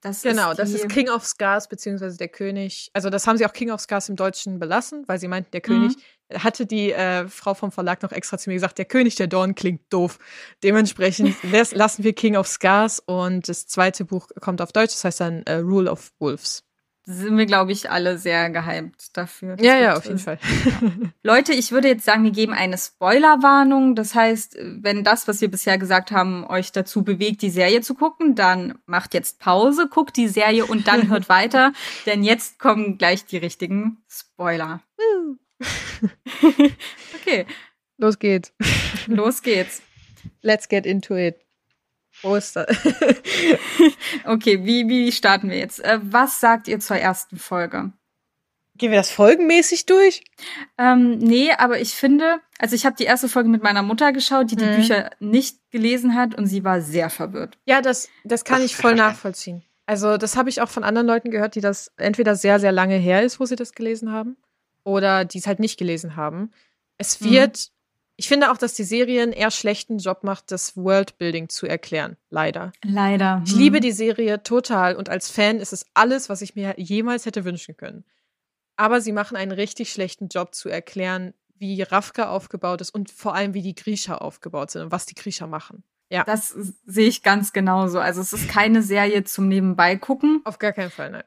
[0.00, 2.90] Das Genau, ist das ist King of Scars, beziehungsweise der König.
[2.94, 5.60] Also, das haben sie auch King of Scars im Deutschen belassen, weil sie meinten, der
[5.60, 5.64] Mhm.
[5.64, 5.92] König
[6.32, 9.54] hatte die äh, Frau vom Verlag noch extra zu mir gesagt, der König der Dorn
[9.54, 10.18] klingt doof.
[10.62, 11.36] Dementsprechend
[11.74, 15.42] lassen wir King of Scars und das zweite Buch kommt auf Deutsch, das heißt dann
[15.42, 16.64] äh, Rule of Wolves.
[17.04, 19.56] Sind wir, glaube ich, alle sehr gehypt dafür.
[19.60, 20.38] Ja, ja, auf jeden äh, Fall.
[21.22, 23.94] Leute, ich würde jetzt sagen, wir geben eine Spoilerwarnung.
[23.94, 27.94] Das heißt, wenn das, was wir bisher gesagt haben, euch dazu bewegt, die Serie zu
[27.94, 31.72] gucken, dann macht jetzt Pause, guckt die Serie und dann hört weiter,
[32.06, 34.80] denn jetzt kommen gleich die richtigen Spoiler.
[37.14, 37.46] okay,
[38.02, 38.52] Los geht's.
[39.06, 39.80] los geht's.
[40.40, 41.36] Let's get into it.
[42.22, 42.66] Oster.
[44.24, 45.80] Okay, wie, wie starten wir jetzt?
[45.84, 47.92] Äh, was sagt ihr zur ersten Folge?
[48.78, 50.22] Gehen wir das folgenmäßig durch?
[50.78, 54.50] Ähm, nee, aber ich finde, also ich habe die erste Folge mit meiner Mutter geschaut,
[54.50, 54.76] die die Mhm.
[54.76, 57.58] Bücher nicht gelesen hat und sie war sehr verwirrt.
[57.66, 59.62] Ja, das, das kann ich voll nachvollziehen.
[59.84, 62.96] Also, das habe ich auch von anderen Leuten gehört, die das entweder sehr, sehr lange
[62.96, 64.36] her ist, wo sie das gelesen haben,
[64.84, 66.50] oder die es halt nicht gelesen haben.
[66.98, 67.30] Es Mhm.
[67.30, 67.71] wird,
[68.22, 72.16] ich finde auch, dass die Serie einen eher schlechten Job macht, das Worldbuilding zu erklären.
[72.30, 72.70] Leider.
[72.84, 73.42] Leider.
[73.44, 73.58] Ich Hm.
[73.58, 77.44] liebe die Serie total und als Fan ist es alles, was ich mir jemals hätte
[77.44, 78.04] wünschen können.
[78.76, 83.34] Aber sie machen einen richtig schlechten Job zu erklären, wie Ravka aufgebaut ist und vor
[83.34, 85.82] allem, wie die Griecher aufgebaut sind und was die Griecher machen.
[86.08, 86.22] Ja.
[86.22, 86.54] Das
[86.86, 87.98] sehe ich ganz genauso.
[87.98, 91.24] Also es ist keine Serie zum Nebenbei gucken, Auf gar keinen Fall, nein.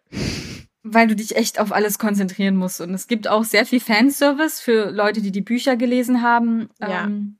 [0.85, 2.79] Weil du dich echt auf alles konzentrieren musst.
[2.79, 6.69] Und es gibt auch sehr viel Fanservice für Leute, die die Bücher gelesen haben.
[6.79, 7.05] Ja.
[7.05, 7.39] Ähm,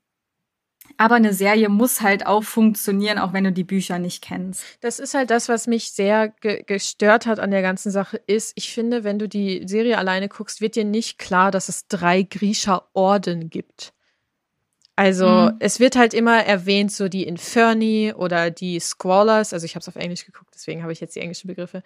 [0.98, 4.64] aber eine Serie muss halt auch funktionieren, auch wenn du die Bücher nicht kennst.
[4.82, 8.54] Das ist halt das, was mich sehr ge gestört hat an der ganzen Sache, ist,
[8.56, 12.24] ich finde, wenn du die Serie alleine guckst, wird dir nicht klar, dass es drei
[12.24, 13.94] Grischer Orden gibt.
[14.96, 15.58] Also, Mhm.
[15.60, 19.88] es wird halt immer erwähnt, so die Inferni oder die Squallers, also ich habe es
[19.90, 21.84] auf Englisch geguckt, deswegen habe ich jetzt die englischen Begriffe.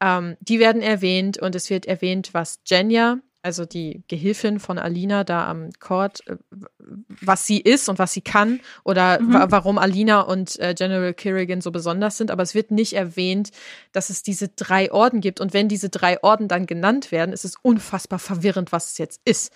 [0.00, 5.24] Ähm, die werden erwähnt und es wird erwähnt, was Jenya, also die Gehilfin von Alina
[5.24, 6.36] da am Court, äh,
[7.08, 9.32] was sie ist und was sie kann oder Mhm.
[9.32, 13.50] wa warum Alina und äh, General Kerrigan so besonders sind, aber es wird nicht erwähnt,
[13.90, 17.44] dass es diese drei Orden gibt und wenn diese drei Orden dann genannt werden, ist
[17.44, 19.52] es unfassbar verwirrend, was es jetzt ist.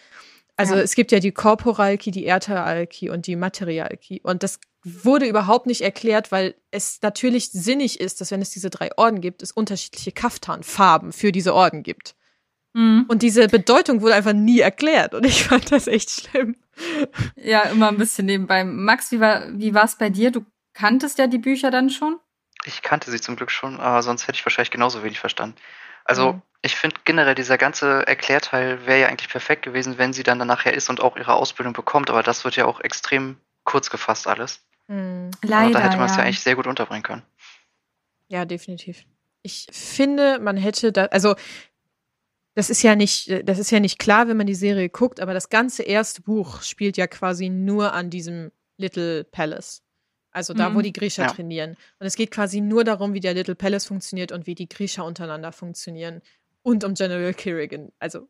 [0.57, 0.81] Also Ja.
[0.81, 5.83] es gibt ja die Korporalki, die Erdteilki und die Materialki und das wurde überhaupt nicht
[5.83, 10.12] erklärt, weil es natürlich sinnig ist, dass wenn es diese drei Orden gibt, es unterschiedliche
[10.12, 12.14] Kaftanfarben für diese Orden gibt.
[12.73, 13.05] Mhm.
[13.09, 16.57] Und diese Bedeutung wurde einfach nie erklärt und ich fand das echt schlimm.
[17.37, 18.62] Ja, immer ein bisschen nebenbei.
[18.64, 20.31] Max, wie war wie war's bei dir?
[20.31, 22.19] Du kanntest ja die Bücher dann schon?
[22.64, 25.57] Ich kannte sie zum Glück schon, aber sonst hätte ich wahrscheinlich genauso wenig verstanden.
[26.07, 26.42] Also, Mhm.
[26.62, 30.75] ich finde generell, dieser ganze Erklärteil wäre ja eigentlich perfekt gewesen, wenn sie dann, nachher
[30.75, 34.61] ist und auch ihre Ausbildung bekommt, aber das wird ja auch extrem kurz gefasst alles.
[34.88, 35.31] Hm.
[35.42, 35.73] Leider.
[35.73, 36.19] da hätte man es ja.
[36.19, 36.25] ja.
[36.25, 37.23] eigentlich sehr gut unterbringen können.
[38.29, 39.05] Ja, definitiv.
[39.42, 41.37] Ich finde, man hätte da, also
[42.55, 45.35] das ist ja nicht, das ist ja nicht klar, wenn man die Serie guckt, aber
[45.35, 49.83] das ganze erste Buch spielt ja quasi nur an diesem Little Palace.
[50.37, 50.83] Also da, wo Mhm.
[50.85, 51.29] die Griecher Ja.
[51.33, 51.77] trainieren.
[51.99, 55.05] Und es geht quasi nur darum, wie der Little Palace funktioniert und wie die Griecher
[55.05, 56.20] untereinander funktionieren.
[56.62, 57.90] Und um General Kerrigan.
[57.99, 58.29] Also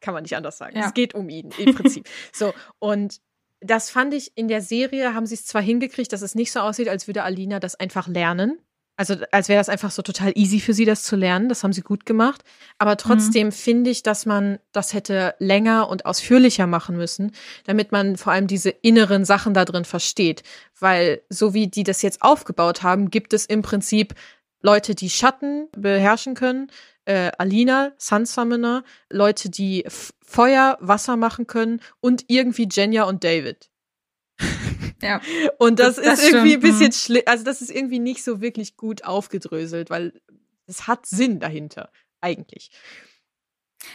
[0.00, 0.76] kann man nicht anders sagen.
[0.78, 0.86] Ja.
[0.86, 2.08] Es geht um ihn im Prinzip.
[2.32, 3.20] so, und
[3.60, 6.60] das fand ich in der Serie, haben sie es zwar hingekriegt, dass es nicht so
[6.60, 8.60] aussieht, als würde Alina das einfach lernen.
[8.98, 11.48] Also als wäre das einfach so total easy für sie, das zu lernen.
[11.48, 12.42] Das haben sie gut gemacht.
[12.78, 17.30] Aber trotzdem finde ich, dass man das hätte länger und ausführlicher machen müssen,
[17.64, 20.42] damit man vor allem diese inneren Sachen da drin versteht.
[20.80, 24.14] Weil so wie die das jetzt aufgebaut haben, gibt es im Prinzip
[24.62, 26.68] Leute, die Schatten beherrschen können,
[27.04, 29.84] äh, Alina, Sun Summoner, Leute, die
[30.20, 33.70] Feuer, Wasser machen können und irgendwie Jenya und David.
[35.02, 35.20] Ja.
[35.58, 36.78] Und das, Das- das ist irgendwie ein stimmt, hm.
[36.78, 40.20] bisschen schlimm, also das ist irgendwie nicht so wirklich gut aufgedröselt, weil
[40.66, 42.70] es hat Sinn dahinter, eigentlich.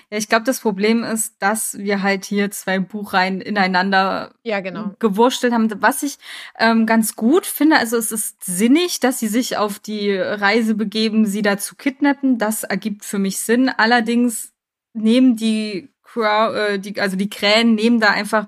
[0.10, 4.96] Ja, ich glaube, das Problem ist, dass wir halt hier zwei Buchreihen ineinander Ja, genau.
[5.00, 5.70] gewurstelt haben.
[5.82, 6.18] Was ich
[6.58, 11.26] ähm, ganz gut finde, also es ist sinnig, dass sie sich auf die Reise begeben,
[11.26, 12.38] sie da zu kidnappen.
[12.38, 13.68] Das ergibt für mich Sinn.
[13.70, 14.54] Allerdings
[14.94, 18.48] nehmen die, Crow, äh, die also die Krähen nehmen da einfach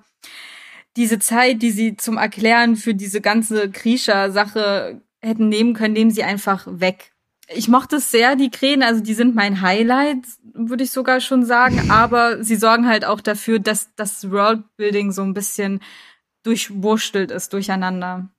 [0.96, 6.24] diese Zeit, die sie zum Erklären für diese ganze Krischer-Sache hätten nehmen können, nehmen sie
[6.24, 7.12] einfach weg.
[7.48, 11.46] Ich mochte es sehr, die Krähen, also die sind mein Highlight, würde ich sogar schon
[11.46, 15.82] sagen, aber sie sorgen halt auch dafür, dass das Worldbuilding so ein bisschen
[16.44, 18.30] durchwurstelt ist, durcheinander.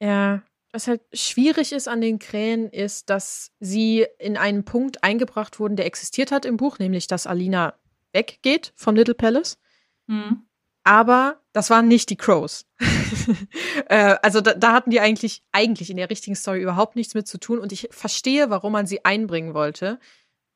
[0.00, 0.42] Ja.
[0.72, 5.76] Was halt schwierig ist an den Krähen, ist, dass sie in einen Punkt eingebracht wurden,
[5.76, 7.74] der existiert hat im Buch, nämlich dass Alina
[8.12, 9.58] weggeht vom Little Palace.
[10.08, 10.46] Hm.
[10.84, 12.66] Aber das waren nicht die Crows.
[13.88, 17.28] äh, also da, da hatten die eigentlich, eigentlich in der richtigen Story überhaupt nichts mit
[17.28, 17.58] zu tun.
[17.58, 20.00] Und ich verstehe, warum man sie einbringen wollte.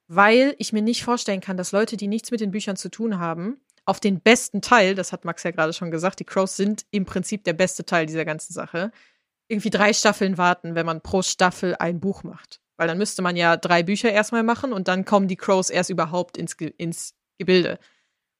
[0.08, 3.18] Weil ich mir nicht vorstellen kann, dass Leute, die nichts mit den Büchern zu tun
[3.18, 6.86] haben, auf den besten Teil, das hat Max ja gerade schon gesagt, die Crows sind
[6.90, 8.90] im Prinzip der beste Teil dieser ganzen Sache,
[9.48, 12.60] irgendwie drei Staffeln warten, wenn man pro Staffel ein Buch macht.
[12.76, 15.88] Weil dann müsste man ja drei Bücher erstmal machen und dann kommen die Crows erst
[15.88, 17.78] überhaupt ins, Ge ins Gebilde.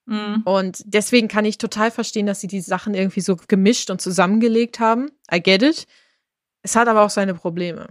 [0.06, 0.42] Mhm.
[0.44, 4.80] Und deswegen kann ich total verstehen, dass sie die Sachen irgendwie so gemischt und zusammengelegt
[4.80, 5.10] haben.
[5.32, 5.86] I get it.
[6.62, 7.88] Es hat aber auch seine Probleme.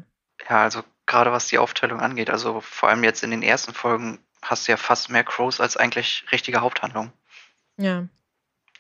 [0.50, 4.20] Ja, also gerade was die Aufteilung angeht, also vor allem jetzt in den ersten Folgen
[4.42, 7.12] hast du ja fast mehr Crows als eigentlich richtige Haupthandlung.
[7.78, 8.08] Ja.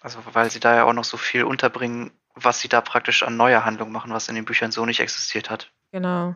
[0.01, 3.37] Also weil sie da ja auch noch so viel unterbringen, was sie da praktisch an
[3.37, 5.71] neuer Handlung machen, was in den Büchern so nicht existiert hat.
[5.91, 6.35] Genau.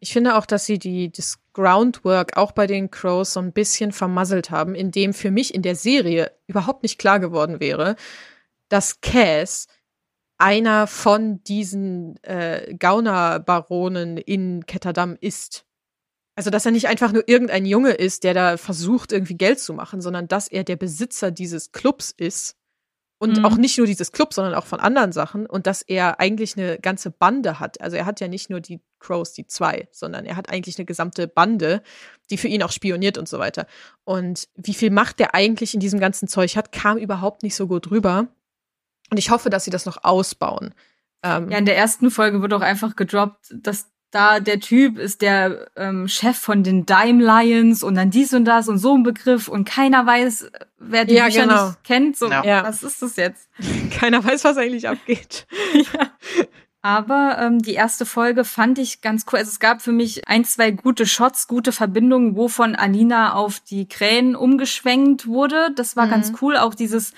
[0.00, 3.92] Ich finde auch, dass sie die, das Groundwork auch bei den Crows so ein bisschen
[3.92, 7.96] vermasselt haben, indem für mich in der Serie überhaupt nicht klar geworden wäre,
[8.68, 9.66] dass Cass
[10.36, 15.64] einer von diesen äh, Gaunerbaronen in Ketterdam ist.
[16.36, 19.72] Also, dass er nicht einfach nur irgendein Junge ist, der da versucht, irgendwie Geld zu
[19.72, 22.56] machen, sondern dass er der Besitzer dieses Clubs ist
[23.18, 23.44] und mhm.
[23.44, 25.46] auch nicht nur dieses Club, sondern auch von anderen Sachen.
[25.46, 27.80] Und dass er eigentlich eine ganze Bande hat.
[27.80, 30.84] Also er hat ja nicht nur die Crows, die zwei, sondern er hat eigentlich eine
[30.84, 31.82] gesamte Bande,
[32.30, 33.66] die für ihn auch spioniert und so weiter.
[34.04, 37.66] Und wie viel Macht der eigentlich in diesem ganzen Zeug hat, kam überhaupt nicht so
[37.66, 38.28] gut rüber.
[39.10, 40.74] Und ich hoffe, dass sie das noch ausbauen.
[41.22, 45.22] Ähm, ja, in der ersten Folge wird auch einfach gedroppt, dass da der Typ ist
[45.22, 49.02] der ähm, Chef von den Dime Lions und dann dies und das und so ein
[49.02, 51.66] Begriff und keiner weiß, wer die ja, Bücher genau.
[51.66, 52.16] nicht kennt.
[52.16, 52.62] So, ja.
[52.64, 53.48] was ist das jetzt?
[53.98, 55.46] Keiner weiß, was eigentlich abgeht.
[55.74, 56.10] ja.
[56.84, 59.38] Aber ähm, die erste Folge fand ich ganz cool.
[59.38, 63.58] Also es gab für mich ein, zwei gute Shots, gute Verbindungen, wo von Alina auf
[63.58, 65.70] die Krähen umgeschwenkt wurde.
[65.74, 66.10] Das war mhm.
[66.10, 66.58] ganz cool.
[66.58, 67.14] Auch dieses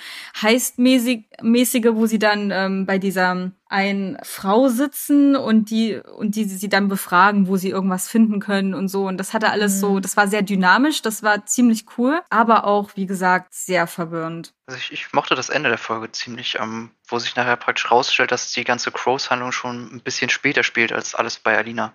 [1.36, 6.68] heistmäßige, wo sie dann ähm, bei dieser ein Frau sitzen und die und die sie
[6.68, 9.80] dann befragen, wo sie irgendwas finden können und so und das hatte alles mhm.
[9.80, 14.54] so, das war sehr dynamisch, das war ziemlich cool, aber auch wie gesagt sehr verwirrend.
[14.66, 18.30] Also ich, ich mochte das Ende der Folge ziemlich, ähm, wo sich nachher praktisch rausstellt,
[18.30, 21.92] dass die ganze Crows-Handlung schon ein bisschen später spielt als alles bei Alina.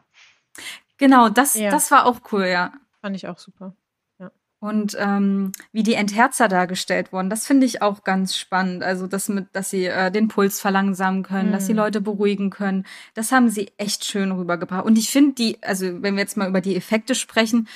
[0.97, 1.71] Genau, das ja.
[1.71, 2.73] das war auch cool, ja.
[3.01, 3.73] Fand ich auch super.
[4.61, 8.83] Und ähm, wie die Entherzer dargestellt wurden, das finde ich auch ganz spannend.
[8.83, 11.53] Also, dass, mit, dass sie äh, den Puls verlangsamen können, mhm.
[11.53, 12.85] dass sie Leute beruhigen können.
[13.15, 14.85] Das haben sie echt schön rübergebracht.
[14.85, 17.67] Und ich finde die, also wenn wir jetzt mal über die Effekte sprechen,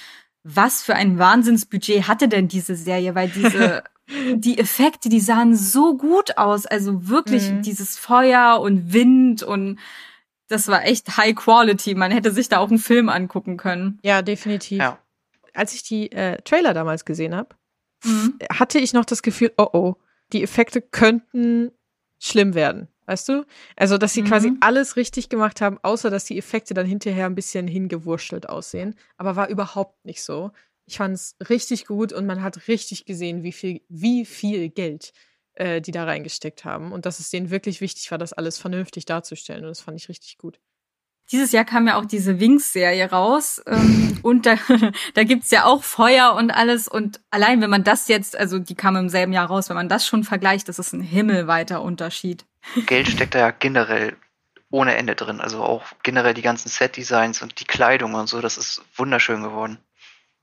[0.43, 3.15] was für ein Wahnsinnsbudget hatte denn diese Serie?
[3.15, 3.84] Weil diese
[4.36, 6.67] die Effekte, die sahen so gut aus.
[6.67, 7.63] Also wirklich mhm.
[7.63, 9.80] dieses Feuer und Wind und
[10.50, 11.95] das war echt High Quality.
[11.95, 13.98] Man hätte sich da auch einen Film angucken können.
[14.04, 14.78] Ja, definitiv.
[14.78, 15.00] Ja
[15.55, 17.55] als ich die äh, Trailer damals gesehen habe,
[18.03, 18.37] mhm.
[18.51, 19.95] hatte ich noch das Gefühl, oh oh,
[20.33, 21.71] die Effekte könnten
[22.19, 22.87] schlimm werden.
[23.07, 23.45] Weißt du?
[23.75, 24.27] Also, dass sie mhm.
[24.27, 28.95] quasi alles richtig gemacht haben, außer dass die Effekte dann hinterher ein bisschen hingewurschtelt aussehen.
[29.17, 30.51] Aber war überhaupt nicht so.
[30.87, 35.13] Ich fand es richtig gut und man hat richtig gesehen, wie viel, wie viel Geld
[35.55, 36.91] äh, die da reingesteckt haben.
[36.91, 39.63] Und dass es denen wirklich wichtig war, das alles vernünftig darzustellen.
[39.63, 40.59] Und das fand ich richtig gut.
[41.31, 44.55] Dieses Jahr kam ja auch diese Wings-Serie raus ähm, und da,
[45.13, 48.75] da gibt's ja auch Feuer und alles und allein wenn man das jetzt, also die
[48.75, 52.45] kam im selben Jahr raus, wenn man das schon vergleicht, das ist ein himmelweiter Unterschied.
[52.85, 54.15] Geld steckt da ja generell
[54.71, 58.57] ohne Ende drin, also auch generell die ganzen Set-Designs und die Kleidung und so, das
[58.57, 59.77] ist wunderschön geworden.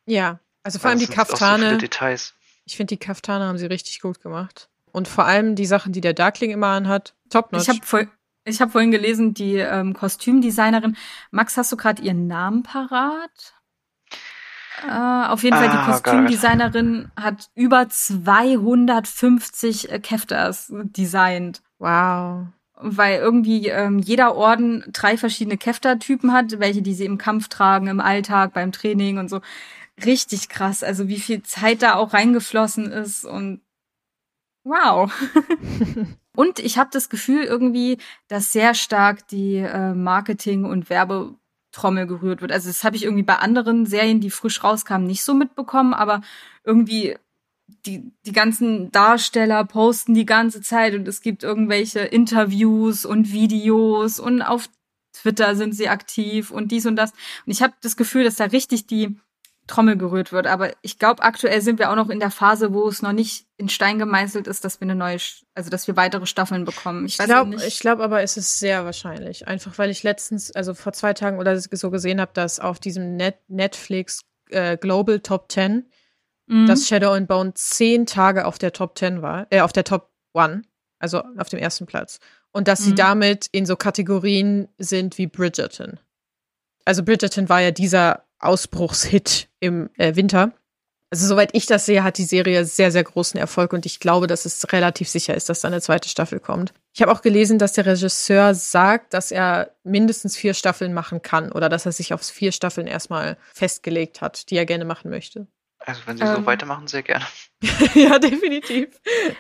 [0.07, 1.79] Ja, also vor allem die Kaftane.
[1.79, 2.17] So
[2.65, 4.69] ich finde, die Kaftane haben sie richtig gut gemacht.
[4.93, 7.63] Und vor allem die Sachen, die der Darkling immer anhat, top notch.
[7.63, 8.09] Ich habe voll,
[8.45, 10.97] ich habe vorhin gelesen, die ähm, Kostümdesignerin.
[11.31, 13.55] Max, hast du gerade ihren Namen parat?
[14.87, 17.25] Äh, auf jeden Fall, die ah, Kostümdesignerin God.
[17.25, 21.63] hat über 250 äh, Kefters designt.
[21.79, 22.49] Wow.
[22.75, 27.87] Weil irgendwie ähm, jeder Orden drei verschiedene Kefter-Typen hat, welche die sie im Kampf tragen,
[27.87, 29.41] im Alltag, beim Training und so.
[30.05, 30.83] Richtig krass.
[30.83, 33.61] Also wie viel Zeit da auch reingeflossen ist und
[34.65, 35.13] wow.
[36.35, 37.99] Und ich habe das Gefühl irgendwie,
[38.29, 42.53] dass sehr stark die äh, Marketing- und Werbetrommel gerührt wird.
[42.53, 46.23] Also das habe ich irgendwie bei anderen Serien, die frisch rauskamen, nicht so mitbekommen, aber
[46.65, 47.17] irgendwie
[47.87, 54.19] die, die ganzen Darsteller posten die ganze Zeit und es gibt irgendwelche Interviews und Videos
[54.19, 54.69] und auf
[55.13, 57.13] Twitter sind sie aktiv und dies und das.
[57.45, 59.17] Und ich habe das Gefühl, dass da richtig die
[59.67, 60.47] Trommel gerührt wird.
[60.47, 63.47] Aber ich glaube, aktuell sind wir auch noch in der Phase, wo es noch nicht
[63.57, 65.19] in Stein gemeißelt ist, dass wir eine neue,
[65.55, 67.07] also dass wir weitere Staffeln bekommen.
[67.07, 69.47] Ich, ich glaube, ich glaube aber, es ist sehr wahrscheinlich.
[69.47, 73.17] Einfach weil ich letztens, also vor zwei Tagen oder so gesehen habe, dass auf diesem
[73.17, 75.87] Net Netflix äh, Global Top 10
[76.47, 76.67] mhm.
[76.67, 80.11] dass Shadow and Bone zehn Tage auf der Top 10 war, äh, auf der Top
[80.35, 80.63] One
[80.99, 82.21] Also auf dem ersten Platz.
[82.53, 82.97] Und dass sie Mhm.
[82.97, 85.99] damit in so Kategorien sind wie Bridgerton.
[86.85, 90.53] Also Bridgerton war ja dieser Ausbruchshit im äh, Winter.
[91.11, 94.27] Also soweit ich das sehe, hat die Serie sehr, sehr großen Erfolg und ich glaube,
[94.27, 96.73] dass es relativ sicher ist, dass da eine zweite Staffel kommt.
[96.95, 101.53] Ich habe auch gelesen, dass der Regisseur sagt, dass er mindestens vier Staffeln machen kann
[101.53, 105.47] oder dass er sich auf vier Staffeln erstmal festgelegt hat, die er gerne machen möchte.
[105.85, 106.47] Also wenn sie so Ähm.
[106.47, 107.27] weitermachen, sehr gerne.
[107.95, 108.89] ja, definitiv.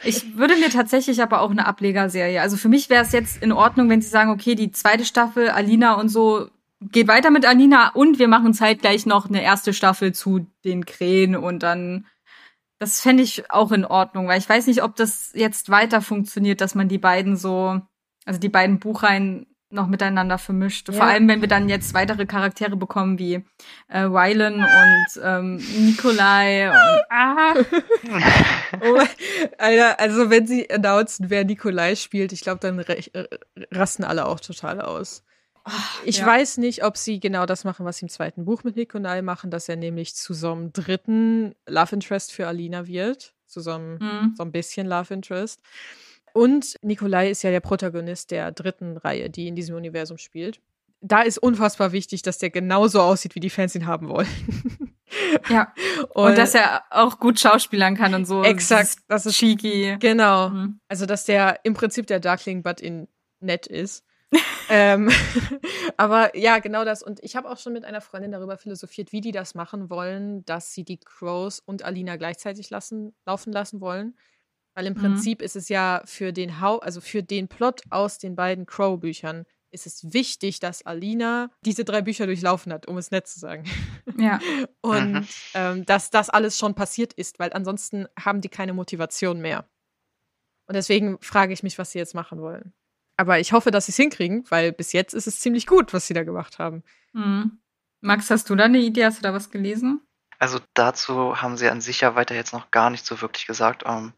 [0.04, 2.42] Ich würde mir tatsächlich aber auch eine Ablegerserie.
[2.42, 5.48] Also für mich wäre es jetzt in Ordnung, wenn sie sagen, okay, die zweite Staffel,
[5.48, 6.50] Alina und so,
[6.90, 11.36] geht weiter mit Alina und wir machen zeitgleich noch eine erste Staffel zu den Krähen
[11.36, 12.06] und dann.
[12.78, 16.60] Das fände ich auch in Ordnung, weil ich weiß nicht, ob das jetzt weiter funktioniert,
[16.60, 17.80] dass man die beiden so,
[18.24, 20.88] also die beiden Buchreihen noch miteinander vermischt.
[20.88, 20.94] Ja.
[20.94, 23.44] Vor allem, wenn wir dann jetzt weitere Charaktere bekommen wie
[23.88, 27.54] äh, Rylan und ähm, Nikolai und ah,
[28.80, 29.00] Oh,
[29.58, 33.28] Alter, also wenn sie announcen, wer Nikolai spielt, ich glaube, dann äh,
[33.70, 35.24] rasten alle auch total aus.
[36.04, 36.26] Ich ja.
[36.26, 39.50] weiß nicht, ob sie genau das machen, was sie im zweiten Buch mit Nikolai machen,
[39.50, 43.34] dass er nämlich zu so einem dritten Love Interest für Alina wird.
[43.46, 44.34] Zu so einem, hm.
[44.36, 45.60] so ein bisschen Love Interest.
[46.32, 50.60] Und Nikolai ist ja der Protagonist der dritten Reihe, die in diesem Universum spielt.
[51.00, 54.28] Da ist unfassbar wichtig, dass der genauso aussieht, wie die Fans ihn haben wollen.
[55.48, 55.72] Ja.
[56.14, 58.42] Und, dass er auch gut schauspielern kann und so.
[58.42, 59.96] Exakt, das ist cheeky.
[60.00, 60.50] Genau.
[60.50, 60.80] Mhm.
[60.88, 63.08] Also, dass der im Prinzip der Darkling, but in
[63.40, 64.04] nett ist.
[64.70, 65.10] ähm,
[65.96, 67.02] aber ja, genau das.
[67.02, 70.44] Und ich habe auch schon mit einer Freundin darüber philosophiert, wie die das machen wollen,
[70.44, 74.16] dass sie die Crows und Alina gleichzeitig lassen, laufen lassen wollen.
[74.74, 75.00] Weil im Mhm.
[75.00, 79.44] Prinzip ist es ja für den Hau also für den Plot aus den beiden Crow-Büchern
[79.70, 83.64] ist es wichtig, dass Alina diese drei Bücher durchlaufen hat, um es nett zu sagen.
[84.18, 84.38] Ja.
[84.82, 85.28] Und Mhm.
[85.54, 89.66] ähm, dass das alles schon passiert ist, weil ansonsten haben die keine Motivation mehr.
[90.68, 92.72] Und deswegen frage ich mich, was sie jetzt machen wollen.
[93.22, 96.08] Aber ich hoffe, dass sie es hinkriegen, weil bis jetzt ist es ziemlich gut, was
[96.08, 96.82] sie da gemacht haben.
[97.12, 97.60] Mhm.
[98.00, 99.04] Max, hast du da eine Idee?
[99.04, 100.00] Hast du da was gelesen?
[100.40, 103.84] Also dazu haben sie an sich ja weiter jetzt noch gar nicht so wirklich gesagt.
[103.86, 104.12] Ähm,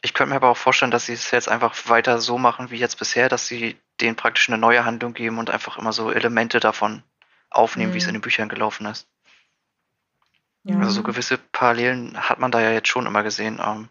[0.00, 2.76] ich könnte mir aber auch vorstellen, dass sie es jetzt einfach weiter so machen wie
[2.78, 6.58] jetzt bisher, dass sie denen praktisch eine neue Handlung geben und einfach immer so Elemente
[6.58, 7.02] davon
[7.50, 8.08] aufnehmen, wie es Mhm.
[8.08, 9.06] in den Büchern gelaufen ist.
[10.64, 10.78] Ja.
[10.78, 13.60] Also so gewisse Parallelen hat man da ja jetzt schon immer gesehen.
[13.62, 13.90] Ähm,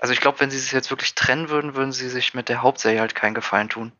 [0.00, 2.62] also ich glaube, wenn sie es jetzt wirklich trennen würden, würden sie sich mit der
[2.62, 3.92] Hauptserie halt keinen Gefallen tun.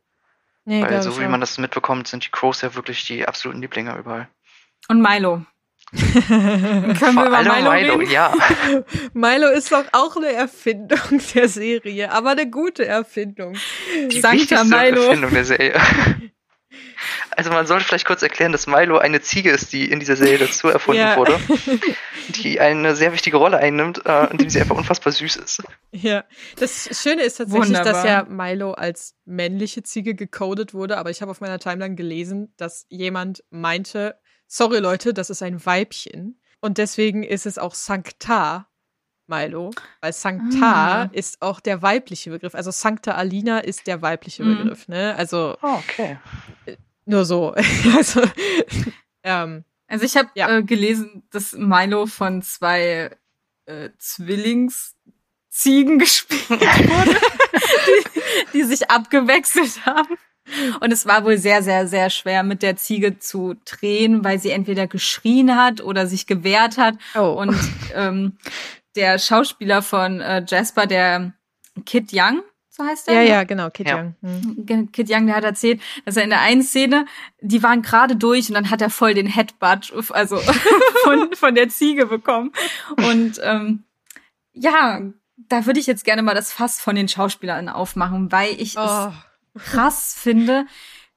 [0.65, 1.29] Nee, Weil so wie auch.
[1.29, 4.29] man das mitbekommt, sind die Crows ja wirklich die absoluten Lieblinge überall.
[4.89, 5.45] Und Milo.
[5.97, 8.11] Können wir Vor über allem Milo, reden?
[8.11, 8.33] ja.
[9.13, 10.99] Milo ist doch auch eine Erfindung
[11.35, 13.57] der Serie, aber eine gute Erfindung.
[14.11, 15.03] Die Sankta wichtigste Milo.
[15.03, 15.81] Erfindung der Serie.
[17.37, 20.39] Also man sollte vielleicht kurz erklären, dass Milo eine Ziege ist, die in dieser Serie
[20.39, 21.17] dazu erfunden Ja.
[21.17, 21.39] wurde,
[22.29, 25.63] die eine sehr wichtige Rolle einnimmt, äh, indem sie einfach unfassbar süß ist.
[25.93, 26.25] Ja,
[26.59, 28.07] das Schöne ist tatsächlich, dass Wunderbar.
[28.07, 32.87] ja Milo als männliche Ziege gecodet wurde, aber ich habe auf meiner Timeline gelesen, dass
[32.89, 38.69] jemand meinte, sorry Leute, das ist ein Weibchen und deswegen ist es auch Sancta
[39.31, 39.71] Milo,
[40.03, 41.09] weil Sancta Ah.
[41.13, 44.59] ist auch der weibliche Begriff, also Sancta Alina ist der weibliche Mhm.
[44.59, 45.15] Begriff, ne?
[45.17, 46.19] Also Oh, okay.
[47.07, 47.55] nur so.
[47.97, 48.23] also
[49.23, 50.59] ähm, Also ich habe Ja.
[50.59, 53.11] äh, gelesen, dass Milo von zwei
[53.67, 54.95] äh, Zwillingsziegen
[55.99, 57.17] gespielt wurde,
[57.87, 60.17] die, die sich abgewechselt haben.
[60.81, 64.51] Und es war wohl sehr, sehr, sehr schwer, mit der Ziege zu drehen, weil sie
[64.51, 66.97] entweder geschrien hat oder sich gewehrt hat.
[67.15, 67.35] oh.
[67.41, 67.55] Und
[67.95, 68.37] ähm,
[68.97, 71.33] der Schauspieler von äh, Jasper, der
[71.87, 73.15] Kid Young, so heißt er?
[73.15, 73.97] ja, ja, genau, Kid Ja.
[73.99, 74.15] Young.
[74.23, 74.93] Hm.
[74.93, 77.07] Kid Young, der hat erzählt, dass er in der einen Szene,
[77.41, 80.37] die waren gerade durch und dann hat er voll den Headbutt, also
[81.05, 82.53] von, von der Ziege bekommen.
[82.97, 83.85] Und ähm,
[84.53, 85.01] ja,
[85.37, 88.81] da würde ich jetzt gerne mal das Fass von den Schauspielern aufmachen, weil ich Oh.
[89.55, 90.67] es krass finde,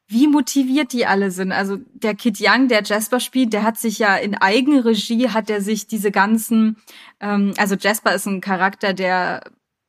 [0.08, 1.52] wie motiviert die alle sind.
[1.52, 5.62] Also der Kid Young, der Jasper spielt, der hat sich ja in Eigenregie, hat er
[5.62, 6.78] sich diese ganzen,
[7.20, 9.42] ähm, also Jasper ist ein Charakter, der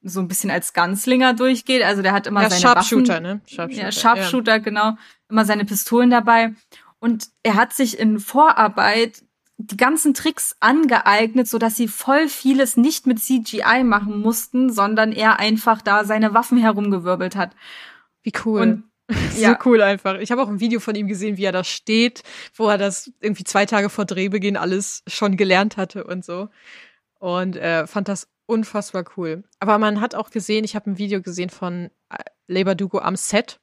[0.03, 1.83] so ein bisschen als Ganzlinger durchgeht.
[1.83, 3.41] Also der hat immer Ja, seine Sharpshooter, Waffen, ne?
[3.47, 3.83] Sharpshooter.
[3.83, 4.97] ja, Sharpshooter, genau.
[5.29, 6.55] Immer seine Pistolen dabei.
[7.01, 9.25] Und er hat sich in Vorarbeit
[9.57, 15.13] die ganzen Tricks angeeignet, so dass sie voll vieles nicht mit CGI machen mussten, sondern
[15.13, 17.55] er einfach da seine Waffen herumgewirbelt hat.
[18.23, 18.61] Wie cool.
[18.61, 18.85] Und
[19.35, 20.19] so ja, cool einfach.
[20.19, 22.23] Ich habe auch ein Video von ihm gesehen, wie er da steht,
[22.55, 26.49] wo er das irgendwie zwei Tage vor Drehbeginn alles schon gelernt hatte und so.
[27.19, 29.45] Und äh, fand das unfassbar cool.
[29.61, 33.17] Aber man hat auch gesehen, ich habe ein Video gesehen von äh, Labor Dugo am
[33.17, 33.61] Set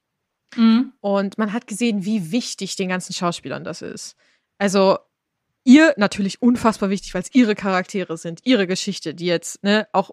[0.56, 0.94] mhm.
[1.00, 4.16] und man hat gesehen, wie wichtig den ganzen Schauspielern das ist.
[4.58, 4.98] Also
[5.64, 10.12] ihr natürlich unfassbar wichtig, weil es ihre Charaktere sind, ihre Geschichte, die jetzt ne auch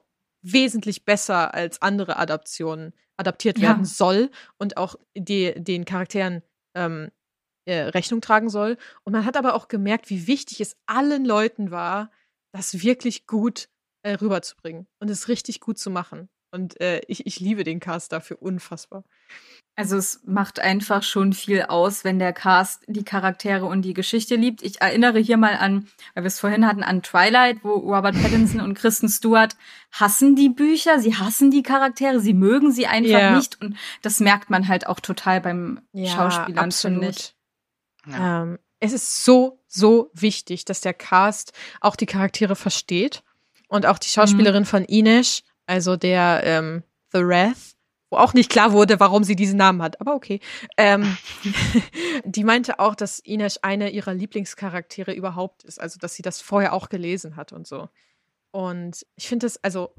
[0.52, 3.68] wesentlich besser als andere Adaptionen adaptiert Ja.
[3.68, 6.42] werden soll und auch die, den Charakteren
[6.74, 7.10] ähm,
[7.66, 8.76] äh, Rechnung tragen soll.
[9.04, 12.10] Und man hat aber auch gemerkt, wie wichtig es allen Leuten war,
[12.52, 13.68] das wirklich gut
[14.02, 16.28] äh, rüberzubringen und es richtig gut zu machen.
[16.50, 19.04] Und äh, ich, ich liebe den Cast dafür unfassbar.
[19.76, 24.34] Also es macht einfach schon viel aus, wenn der Cast die Charaktere und die Geschichte
[24.34, 24.62] liebt.
[24.62, 28.60] Ich erinnere hier mal an, weil wir es vorhin hatten, an Twilight, wo Robert Pattinson
[28.60, 29.54] und Kristen Stewart
[29.92, 33.36] hassen die Bücher, sie hassen die Charaktere, sie mögen sie einfach Ja.
[33.36, 33.60] nicht.
[33.60, 37.34] Und das merkt man halt auch total beim Schauspielern, finde ich.
[38.06, 38.42] Ja.
[38.42, 43.22] Ähm, es ist so, so wichtig, dass der Cast auch die Charaktere versteht.
[43.68, 47.76] Und auch die Schauspielerin von Ines, also der ähm, The Wrath,
[48.10, 50.40] wo auch nicht klar wurde, warum sie diesen Namen hat, aber okay.
[50.76, 51.16] Ähm,
[52.24, 56.72] die meinte auch, dass Ines eine ihrer Lieblingscharaktere überhaupt ist, also dass sie das vorher
[56.72, 57.88] auch gelesen hat und so.
[58.50, 59.92] Und ich finde es, also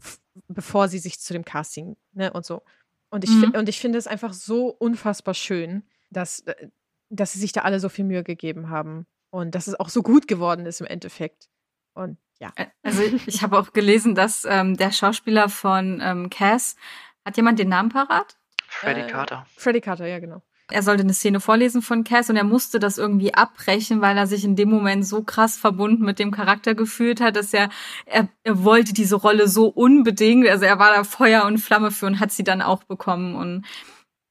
[0.47, 2.63] bevor sie sich zu dem Casting, ne, und so.
[3.11, 3.51] Und ich, Mhm.
[3.55, 6.67] und ich finde es einfach so unfassbar schön, dass, äh,
[7.09, 9.05] dass sie sich da alle so viel Mühe gegeben haben.
[9.31, 11.47] Und dass es auch so gut geworden ist im Endeffekt.
[11.93, 12.51] Und ja.
[12.83, 16.75] Also ich habe auch gelesen, dass ähm, der Schauspieler von ähm, Cass,
[17.25, 18.37] hat jemand den Namen parat?
[18.67, 19.45] Freddy Äh, Carter.
[19.57, 20.41] Freddy Carter, ja, genau.
[20.71, 24.27] er sollte eine Szene vorlesen von Cass und er musste das irgendwie abbrechen, weil er
[24.27, 27.69] sich in dem Moment so krass verbunden mit dem Charakter gefühlt hat, dass er,
[28.05, 32.05] er, er wollte diese Rolle so unbedingt, also er war da Feuer und Flamme für
[32.05, 33.65] und hat sie dann auch bekommen und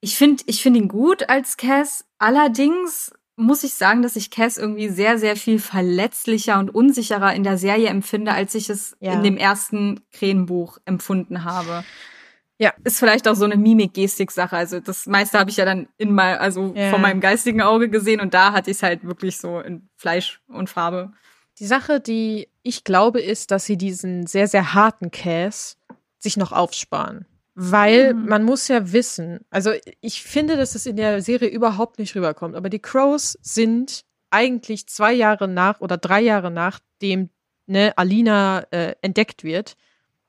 [0.01, 2.05] ich finde, ich finde ihn gut als Cass.
[2.19, 7.45] Allerdings muss ich sagen, dass ich Cass irgendwie sehr, sehr viel verletzlicher und unsicherer in
[7.45, 9.13] der Serie empfinde, als ich es Ja.
[9.15, 11.85] in dem ersten Krähenbuch empfunden habe.
[12.59, 12.73] Ja.
[12.83, 14.57] Ist vielleicht auch so eine Mimik-Gestik-Sache.
[14.57, 16.91] Also das meiste habe ich ja dann in mal, also Ja.
[16.91, 20.41] von meinem geistigen Auge gesehen und da hatte ich es halt wirklich so in Fleisch
[20.49, 21.13] und Farbe.
[21.61, 25.77] Die Sache, die ich glaube, ist, dass sie diesen sehr, sehr harten Cass
[26.19, 27.27] sich noch aufsparen.
[27.61, 28.27] Weil Mhm.
[28.27, 32.55] man muss ja wissen, also ich finde, dass es in der Serie überhaupt nicht rüberkommt,
[32.55, 37.31] aber die Crows sind eigentlich zwei Jahre nach oder drei Jahre nachdem
[37.67, 39.77] ne, Alina äh, entdeckt wird,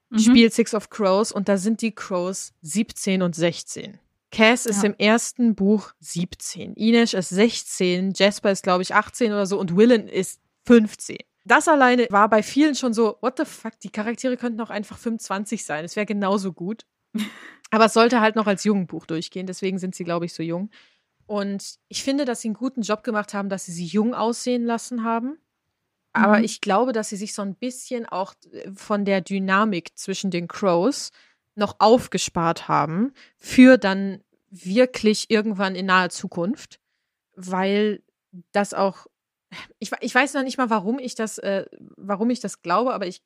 [0.09, 0.19] Mhm.
[0.19, 3.99] spielt Six of Crows und da sind die Crows 17 und 16.
[4.31, 4.89] Cass ist Ja.
[4.89, 9.75] im ersten Buch 17, Ines ist 16, Jasper ist glaube ich 18 oder so und
[9.77, 11.17] Willen ist 15.
[11.45, 14.97] Das alleine war bei vielen schon so, what the fuck, die Charaktere könnten auch einfach
[14.97, 16.85] 25 sein, es wäre genauso gut.
[17.71, 20.69] Aber es sollte halt noch als Jugendbuch durchgehen, deswegen sind sie glaube ich so jung.
[21.27, 24.65] Und ich finde, dass sie einen guten Job gemacht haben, dass sie sie jung aussehen
[24.65, 25.37] lassen haben.
[26.11, 26.43] Aber Mhm.
[26.45, 30.47] ich glaube, dass sie sich so ein bisschen auch äh, von der Dynamik zwischen den
[30.47, 31.11] Crows
[31.55, 36.79] noch aufgespart haben für dann wirklich irgendwann in naher Zukunft,
[37.35, 38.01] weil
[38.51, 39.05] das auch
[39.79, 41.65] ich, ich weiß noch nicht mal, warum ich das, äh,
[41.97, 43.21] warum ich das glaube, aber ich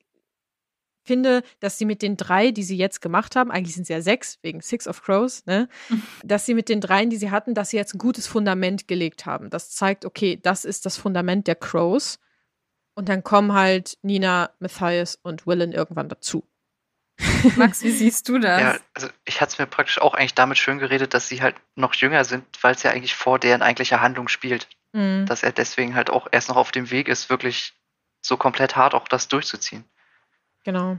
[1.04, 4.00] finde, dass sie mit den drei, die sie jetzt gemacht haben, eigentlich sind es ja
[4.00, 5.68] sechs, wegen Six of Crows, ne,
[6.24, 9.26] dass sie mit den dreien, die sie hatten, dass sie jetzt ein gutes Fundament gelegt
[9.26, 9.50] haben.
[9.50, 12.18] Das zeigt, okay, das ist das Fundament der Crows.
[12.96, 16.46] Und dann kommen halt Nina, Matthias und Willen irgendwann dazu.
[17.56, 18.60] Max, wie siehst du das?
[18.60, 21.56] Ja, also ich hatte es mir praktisch auch eigentlich damit schön geredet, dass sie halt
[21.74, 24.68] noch jünger sind, weil es ja eigentlich vor deren eigentlicher Handlung spielt.
[24.92, 25.26] Mhm.
[25.26, 27.74] Dass er deswegen halt auch erst noch auf dem Weg ist, wirklich
[28.20, 29.84] so komplett hart auch das durchzuziehen.
[30.64, 30.98] Genau.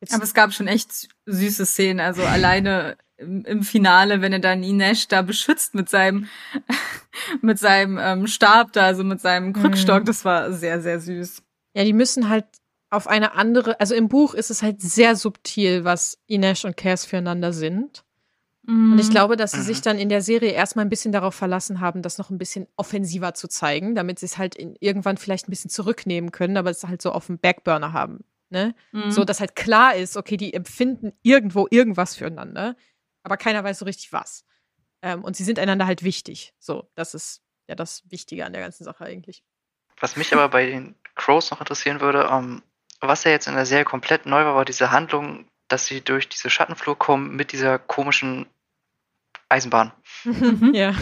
[0.00, 2.00] Jetzt, Aber es gab schon echt süße Szenen.
[2.00, 6.28] Also alleine im, Finale, wenn er dann Ines da beschützt mit seinem,
[7.40, 11.42] mit seinem ähm, Stab da, also mit seinem Krückstock, das war sehr, sehr süß.
[11.74, 12.44] ja, die müssen halt
[12.90, 17.04] auf eine andere, also im Buch ist es halt sehr subtil, was Ines und Cass
[17.06, 18.04] füreinander sind.
[18.68, 18.98] Und Mhm.
[18.98, 19.64] ich glaube, dass sie Mhm.
[19.64, 22.66] sich dann in der Serie erstmal ein bisschen darauf verlassen haben, das noch ein bisschen
[22.76, 26.70] offensiver zu zeigen, damit sie es halt in, irgendwann vielleicht ein bisschen zurücknehmen können, aber
[26.70, 28.24] es halt so auf dem Backburner haben.
[28.48, 28.74] Ne?
[28.92, 29.10] Mhm.
[29.10, 32.76] So, dass halt klar ist, okay, die empfinden irgendwo irgendwas füreinander,
[33.22, 34.44] aber keiner weiß so richtig was.
[35.02, 36.54] Ähm, und sie sind einander halt wichtig.
[36.58, 39.42] So, das ist ja das Wichtige an der ganzen Sache eigentlich.
[40.00, 42.62] Was mich aber bei den Crows noch interessieren würde, ähm,
[43.00, 46.28] was ja jetzt in der Serie komplett neu war, war diese Handlung, dass sie durch
[46.28, 48.46] diese Schattenflur kommen mit dieser komischen
[49.48, 49.92] Eisenbahn.
[50.24, 50.72] Mhm.
[50.74, 50.94] Ja.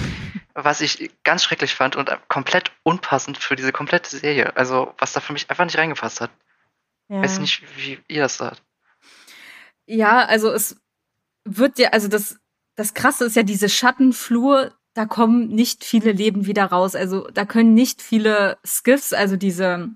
[0.56, 4.56] Was ich ganz schrecklich fand und komplett unpassend für diese komplette Serie.
[4.56, 6.30] Also, was da für mich einfach nicht reingefasst hat.
[7.08, 7.22] Ja.
[7.22, 8.62] Weiß nicht, wie ihr das sagt.
[9.86, 10.80] Ja, also es
[11.44, 12.38] wird ja, also das,
[12.74, 16.94] das Krasse ist ja diese Schattenflur, da kommen nicht viele Leben wieder raus.
[16.94, 19.90] Also da können nicht viele Skiffs, also diese,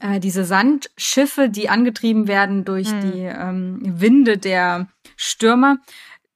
[0.00, 3.00] äh, diese Sandschiffe, die angetrieben werden durch Hm.
[3.00, 5.78] die ähm, Winde der Stürmer,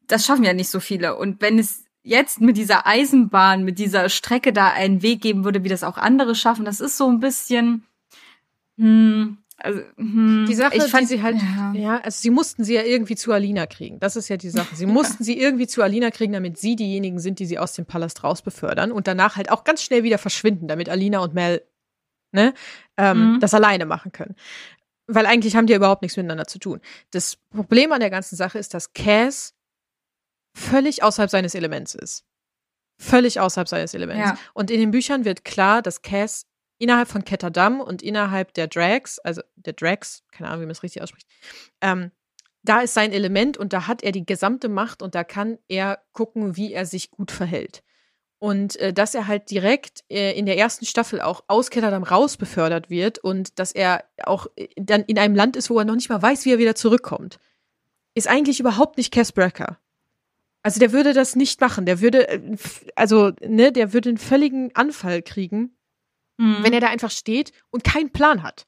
[0.06, 1.16] das schaffen ja nicht so viele.
[1.16, 5.64] Und wenn es jetzt mit dieser Eisenbahn, mit dieser Strecke da einen Weg geben würde,
[5.64, 7.84] wie das auch andere schaffen, das ist so ein bisschen,
[8.78, 11.72] hm, Also, hm, Die Sache, ich fand, die sie halt, ja.
[11.74, 12.00] ja.
[12.00, 13.98] also sie mussten sie ja irgendwie zu Alina kriegen.
[14.00, 14.74] Das ist ja die Sache.
[14.74, 17.84] Sie mussten sie irgendwie zu Alina kriegen, damit sie diejenigen sind, die sie aus dem
[17.84, 21.62] Palast raus befördern und danach halt auch ganz schnell wieder verschwinden, damit Alina und Mel
[22.32, 22.54] ne,
[22.96, 23.40] ähm, Mhm.
[23.40, 24.34] das alleine machen können.
[25.08, 26.80] Weil eigentlich haben die ja überhaupt nichts miteinander zu tun.
[27.10, 29.54] Das Problem an der ganzen Sache ist, dass Cass
[30.56, 32.24] völlig außerhalb seines Elements ist.
[32.98, 34.30] Völlig außerhalb seines Elements.
[34.30, 34.38] Ja.
[34.54, 36.46] Und in den Büchern wird klar, dass Cass
[36.78, 40.82] innerhalb von Ketterdam und innerhalb der Drags, also der Drags, keine Ahnung, wie man es
[40.82, 41.26] richtig ausspricht,
[41.80, 42.10] ähm,
[42.62, 46.00] da ist sein Element und da hat er die gesamte Macht und da kann er
[46.12, 47.82] gucken, wie er sich gut verhält.
[48.38, 52.36] Und äh, dass er halt direkt äh, in der ersten Staffel auch aus Ketterdam raus
[52.36, 55.94] befördert wird und dass er auch äh, dann in einem Land ist, wo er noch
[55.94, 57.38] nicht mal weiß, wie er wieder zurückkommt,
[58.14, 59.78] ist eigentlich überhaupt nicht Cass Brecker.
[60.62, 61.86] Also der würde das nicht machen.
[61.86, 62.56] Der würde, äh,
[62.96, 65.75] also, ne, der würde einen völligen Anfall kriegen,
[66.38, 66.58] Mhm.
[66.62, 68.66] wenn er da einfach steht und keinen Plan hat.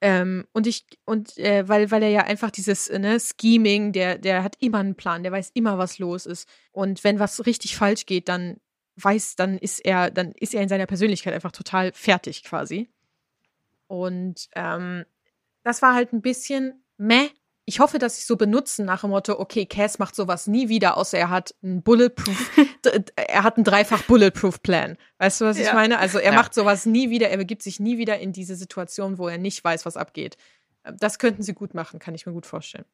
[0.00, 4.18] Ähm, und ich, und äh, weil, weil er ja einfach dieses äh, ne, Scheming, der,
[4.18, 6.48] der hat immer einen Plan, der weiß immer, was los ist.
[6.72, 8.56] Und wenn was richtig falsch geht, dann
[8.96, 12.90] weiß, dann ist er, dann ist er in seiner Persönlichkeit einfach total fertig quasi.
[13.86, 15.04] Und ähm,
[15.62, 17.30] das war halt ein bisschen meh.
[17.72, 20.98] Ich hoffe, dass sie so benutzen nach dem Motto, okay, Cass macht sowas nie wieder,
[20.98, 22.50] außer er hat einen Bulletproof,
[23.16, 24.98] er hat einen dreifach Bulletproof Plan.
[25.16, 25.72] Weißt du, was ich Ja.
[25.72, 25.98] meine?
[25.98, 26.38] Also er Ja.
[26.38, 29.64] macht sowas nie wieder, er begibt sich nie wieder in diese Situation, wo er nicht
[29.64, 30.36] weiß, was abgeht.
[30.84, 32.84] Das könnten sie gut machen, kann ich mir gut vorstellen.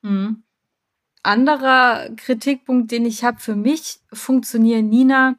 [0.00, 0.42] Mhm.
[1.22, 5.36] Anderer Kritikpunkt, den ich habe, für mich funktionieren Nina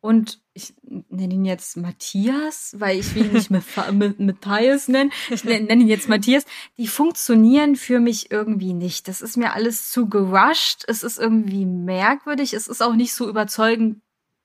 [0.00, 5.12] und ich nenne ihn jetzt Matthias, weil ich will ihn nicht Matthias nennen.
[5.30, 6.44] Ich nenne nenn ihn jetzt Matthias.
[6.78, 9.08] Die funktionieren für mich irgendwie nicht.
[9.08, 10.84] Das ist mir alles zu gerusht.
[10.88, 12.54] Es ist irgendwie merkwürdig.
[12.54, 14.00] Es ist auch nicht so überzeugend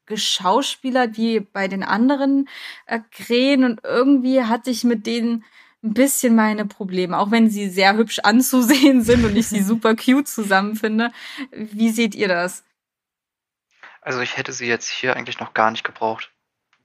[0.06, 2.47] geschauspielert wie bei den anderen
[2.86, 5.43] äh, Krähen und irgendwie hatte ich mit denen
[5.84, 9.95] ein bisschen meine Probleme, auch wenn sie sehr hübsch anzusehen sind und ich sie super
[9.95, 11.12] cute zusammen finde.
[11.51, 12.64] Wie seht ihr das?
[14.06, 16.32] Also ich hätte sie jetzt hier eigentlich noch gar nicht gebraucht.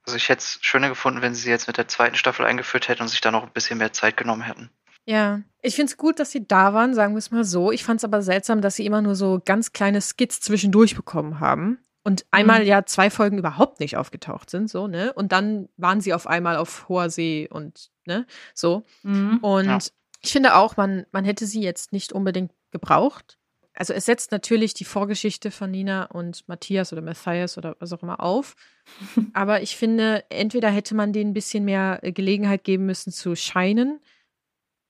[0.06, 2.88] Also ich hätte es schöner gefunden, wenn sie sie jetzt mit der zweiten Staffel eingeführt
[2.88, 4.70] hätten und sich da noch ein bisschen mehr Zeit genommen hätten.
[5.04, 7.72] Ja, ich finde es gut, dass sie da waren, sagen wir es mal so.
[7.72, 11.40] Ich fand es aber seltsam, dass sie immer nur so ganz kleine Skits zwischendurch bekommen
[11.40, 11.78] haben.
[12.02, 12.66] Und einmal Mhm.
[12.66, 15.12] ja zwei Folgen überhaupt nicht aufgetaucht sind, so, ne?
[15.12, 18.26] Und dann waren sie auf einmal auf hoher See und, ne?
[18.54, 18.84] So.
[19.02, 19.36] Mhm.
[19.42, 19.78] Und Ja.
[20.22, 23.36] ich finde auch, man, man hätte sie jetzt nicht unbedingt gebraucht.
[23.80, 28.02] Also es setzt natürlich die Vorgeschichte von Nina und Matthias oder Matthias oder was auch
[28.02, 28.54] immer auf.
[29.32, 33.34] Aber ich finde, entweder hätte man denen ein bisschen mehr äh, Gelegenheit geben müssen zu
[33.36, 33.98] scheinen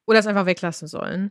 [0.09, 1.31] oder es einfach weglassen sollen.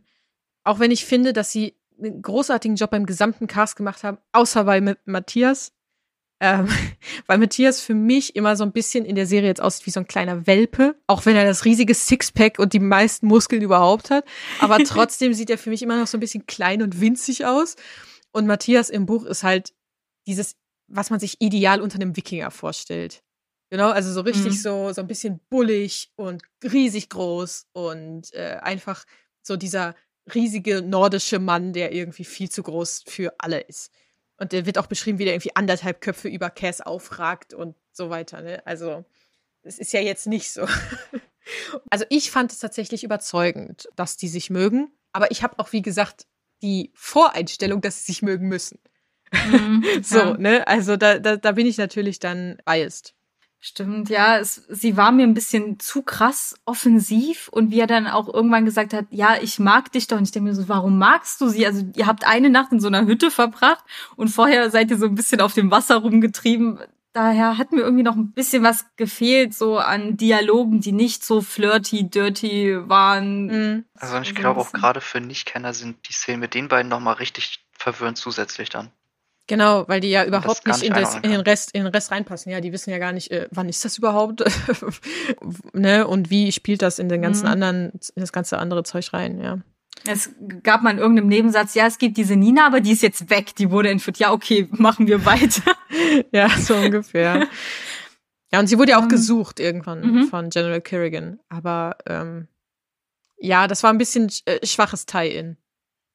[0.63, 4.63] Auch wenn ich finde, dass sie einen großartigen Job beim gesamten Cast gemacht haben, außer
[4.63, 5.73] bei Ma- Matthias.
[6.39, 6.67] Ähm,
[7.27, 9.99] weil Matthias für mich immer so ein bisschen in der Serie jetzt aussieht wie so
[9.99, 14.25] ein kleiner Welpe, auch wenn er das riesige Sixpack und die meisten Muskeln überhaupt hat.
[14.59, 17.75] Aber trotzdem sieht er für mich immer noch so ein bisschen klein und winzig aus.
[18.31, 19.73] Und Matthias im Buch ist halt
[20.27, 20.55] dieses,
[20.87, 23.23] was man sich ideal unter einem Wikinger vorstellt.
[23.71, 24.57] Genau, also so richtig Mhm.
[24.57, 29.05] so, so ein bisschen bullig und riesig groß und äh, einfach
[29.43, 29.95] so dieser
[30.33, 33.91] riesige nordische Mann, der irgendwie viel zu groß für alle ist.
[34.39, 38.09] Und der wird auch beschrieben, wie der irgendwie anderthalb Köpfe über Cass aufragt und so
[38.09, 38.41] weiter.
[38.41, 38.65] Ne?
[38.65, 39.03] Also,
[39.63, 40.65] es ist ja jetzt nicht so.
[41.89, 44.91] also, ich fand es tatsächlich überzeugend, dass die sich mögen.
[45.11, 46.25] Aber ich habe auch, wie gesagt,
[46.61, 48.79] die Voreinstellung, dass sie sich mögen müssen.
[49.31, 49.83] Mhm.
[50.03, 50.65] So, ne?
[50.67, 53.13] Also, da, da, da bin ich natürlich dann biased.
[53.61, 58.07] Stimmt, ja, es, sie war mir ein bisschen zu krass offensiv und wie er dann
[58.07, 60.17] auch irgendwann gesagt hat, ja, ich mag dich doch.
[60.17, 61.65] Und ich denke mir so, warum magst du sie?
[61.65, 63.83] Also ihr habt eine Nacht in so einer Hütte verbracht
[64.15, 66.79] und vorher seid ihr so ein bisschen auf dem Wasser rumgetrieben.
[67.11, 71.41] Daher hat mir irgendwie noch ein bisschen was gefehlt, so an Dialogen, die nicht so
[71.41, 73.47] flirty, dirty waren.
[73.47, 73.85] Mhm.
[73.95, 77.65] Also ich glaube auch gerade für Nichtkenner sind die Szenen mit den beiden nochmal richtig
[77.73, 78.91] verwirrend zusätzlich dann.
[79.49, 82.51] Genau, weil die ja überhaupt nicht, in, das, in, den Rest, in den Rest reinpassen.
[82.51, 84.43] Ja, die wissen ja gar nicht, äh, wann ist das überhaupt?
[85.73, 86.05] ne?
[86.05, 87.51] Und wie spielt das in den ganzen Mhm.
[87.51, 89.57] anderen, in das ganze andere Zeug rein, ja.
[90.05, 90.29] Es
[90.61, 93.55] gab mal in irgendeinem Nebensatz, ja, es gibt diese Nina, aber die ist jetzt weg,
[93.55, 94.19] die wurde entführt.
[94.19, 95.75] Ja, okay, machen wir weiter.
[96.31, 97.47] Ja, so ungefähr.
[98.51, 100.23] ja, und sie wurde ja auch Ähm, gesucht irgendwann mhm.
[100.27, 101.39] von General Kerrigan.
[101.49, 102.47] Aber ähm,
[103.39, 105.57] ja, das war ein bisschen äh, schwaches Tie-In.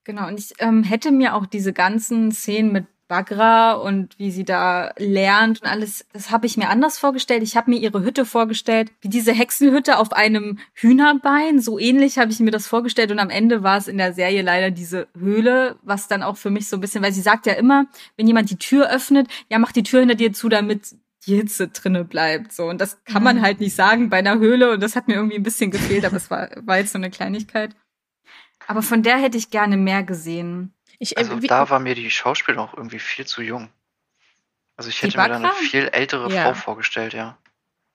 [0.04, 4.44] Genau, und ich ähm, hätte mir auch diese ganzen Szenen mit Bagra und wie sie
[4.44, 7.42] da lernt und alles, das habe ich mir anders vorgestellt.
[7.42, 11.60] Ich habe mir ihre Hütte vorgestellt, wie diese Hexenhütte auf einem Hühnerbein.
[11.60, 14.42] So ähnlich habe ich mir das vorgestellt und am Ende war es in der Serie
[14.42, 17.52] leider diese Höhle, was dann auch für mich so ein bisschen, weil sie sagt ja
[17.54, 17.86] immer,
[18.16, 20.94] wenn jemand die Tür öffnet, ja, mach die Tür hinter dir zu, damit
[21.26, 22.52] die Hitze drinne bleibt.
[22.52, 22.64] So.
[22.64, 23.42] Und das kann man mhm.
[23.42, 24.72] halt nicht sagen bei einer Höhle.
[24.72, 27.10] Und das hat mir irgendwie ein bisschen gefehlt, aber es war, war jetzt so eine
[27.10, 27.74] Kleinigkeit.
[28.66, 30.73] Aber von der hätte ich gerne mehr gesehen.
[30.98, 33.70] Ich, äh, also da war mir die Schauspielerin auch irgendwie viel zu jung.
[34.76, 36.44] Also ich hätte mir da eine viel ältere ja.
[36.44, 37.38] Frau vorgestellt, ja.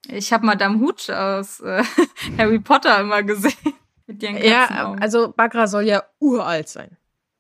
[0.08, 1.84] Ich habe Madame Hooch aus äh,
[2.38, 3.54] Harry Potter immer gesehen.
[4.08, 6.98] Mit ihren ja, also Bagra soll ja uralt sein.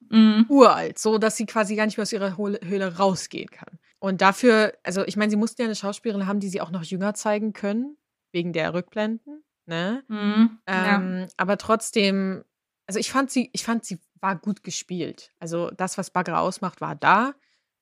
[0.10, 0.46] Mhm.
[0.50, 3.80] Uralt, so dass sie quasi gar nicht mehr aus ihrer Höhle rausgehen kann.
[4.00, 6.84] Und dafür, also ich meine, sie mussten ja eine Schauspielerin haben, die sie auch noch
[6.84, 7.98] jünger zeigen können,
[8.32, 9.44] wegen der Rückblenden.
[9.66, 10.04] Ne?
[10.08, 11.28] Mhm, ähm, ja.
[11.38, 12.44] Aber trotzdem,
[12.88, 15.32] also ich fand sie, ich fand sie war gut gespielt.
[15.40, 17.34] Also das, was Bagra ausmacht, war da.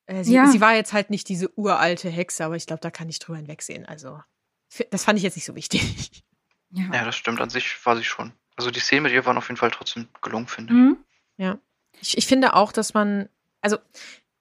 [0.06, 0.48] Äh, sie, ja.
[0.48, 3.38] sie war jetzt halt nicht diese uralte Hexe, aber ich glaube, da kann ich drüber
[3.38, 3.86] hinwegsehen.
[3.86, 4.20] Also
[4.90, 6.24] das fand ich jetzt nicht so wichtig.
[6.70, 6.84] Ja.
[6.94, 7.40] ja, das stimmt.
[7.40, 8.34] An sich war sie schon.
[8.58, 10.80] Also die Szenen mit ihr waren auf jeden Fall trotzdem gelungen, finde ich.
[10.80, 10.98] Mhm.
[11.38, 11.60] Ja.
[12.02, 13.30] Ich, ich finde auch, dass man,
[13.62, 13.78] also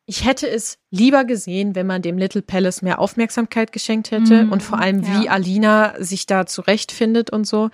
[0.07, 4.53] ich hätte es lieber gesehen, wenn man dem Little Palace mehr Aufmerksamkeit geschenkt hätte mhm,
[4.53, 5.20] und vor allem, ja.
[5.20, 7.70] wie Alina sich da zurechtfindet und so.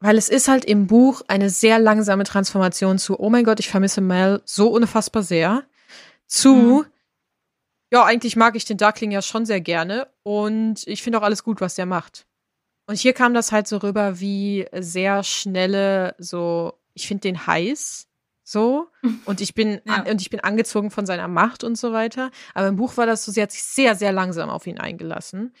[0.00, 3.68] Weil es ist halt im Buch eine sehr langsame Transformation zu, oh mein Gott, ich
[3.68, 5.64] vermisse Mel so unfassbar sehr,
[6.26, 6.86] zu, mhm.
[7.90, 11.42] ja, eigentlich mag ich den Darkling ja schon sehr gerne und ich finde auch alles
[11.42, 12.26] gut, was der macht.
[12.86, 18.06] Und hier kam das halt so rüber wie sehr schnelle, so, ich finde den heiß,
[18.44, 18.88] so
[19.24, 20.04] und ich bin ja.
[20.10, 22.30] und ich bin angezogen von seiner Macht und so weiter.
[22.54, 25.54] Aber im Buch war das so, sie hat sich sehr sehr langsam auf ihn eingelassen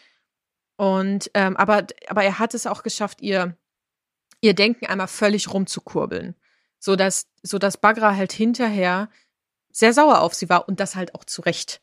[0.76, 3.56] und ähm, aber aber er hat es auch geschafft, ihr
[4.40, 6.34] ihr Denken einmal völlig rumzukurbeln,
[6.78, 9.08] so dass so dass Bagra halt hinterher
[9.70, 11.80] sehr sauer auf sie war und das halt auch zu Recht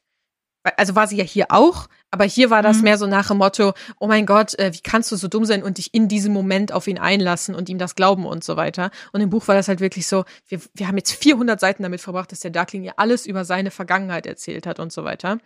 [0.78, 2.84] also war sie ja hier auch, aber hier war das mhm.
[2.84, 5.64] mehr so nach dem Motto, oh mein Gott, äh, wie kannst du so dumm sein
[5.64, 8.92] und dich in diesem Moment auf ihn einlassen und ihm das glauben und so weiter.
[9.12, 12.02] Und im Buch war das halt wirklich so, wir, wir haben jetzt 400 Seiten damit
[12.02, 15.38] verbracht, dass der Darkling ihr alles über seine Vergangenheit erzählt hat und so weiter.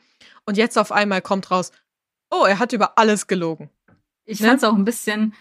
[0.46, 1.72] Und jetzt auf einmal kommt raus,
[2.32, 3.70] oh, er hat über alles gelogen.
[4.26, 4.48] Ich ne?
[4.48, 5.34] fand es auch ein bisschen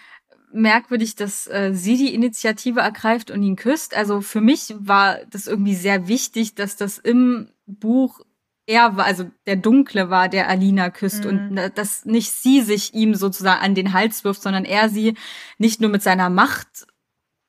[0.52, 3.96] merkwürdig, dass äh, sie die Initiative ergreift und ihn küsst.
[3.96, 8.20] Also für mich war das irgendwie sehr wichtig, dass das im Buch
[8.66, 11.30] er war, also der Dunkle war, der Alina küsst mhm.
[11.30, 15.14] und dass nicht sie sich ihm sozusagen an den Hals wirft, sondern er sie
[15.56, 16.86] nicht nur mit seiner Macht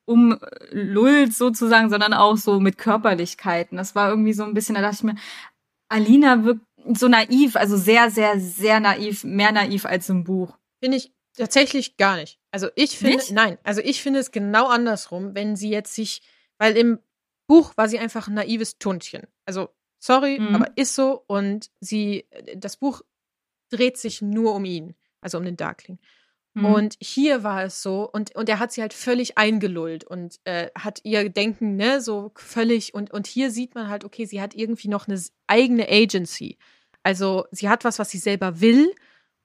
[0.06, 3.76] umlullt sozusagen, sondern auch so mit Körperlichkeiten.
[3.76, 5.16] Das war irgendwie so ein bisschen, da dachte ich mir,
[5.90, 10.56] Alina wirkt so naiv, also sehr, sehr, sehr naiv, mehr naiv als im Buch.
[10.82, 12.38] Finde ich tatsächlich gar nicht.
[12.50, 13.32] Also ich finde, nicht?
[13.32, 16.22] nein, also ich finde es genau andersrum, wenn sie jetzt sich,
[16.58, 16.98] weil im
[17.46, 19.26] Buch war sie einfach ein naives Tuntchen.
[19.44, 19.70] Also
[20.00, 20.54] Sorry, mhm.
[20.54, 21.22] aber ist so.
[21.26, 22.26] Und sie,
[22.56, 23.02] das Buch
[23.68, 25.98] dreht sich nur um ihn, also um den Darkling.
[26.54, 26.64] Mhm.
[26.64, 30.70] Und hier war es so, und, und er hat sie halt völlig eingelullt und äh,
[30.76, 34.54] hat ihr Denken, ne, so völlig, und, und hier sieht man halt, okay, sie hat
[34.54, 36.58] irgendwie noch eine eigene Agency.
[37.04, 38.92] Also sie hat was, was sie selber will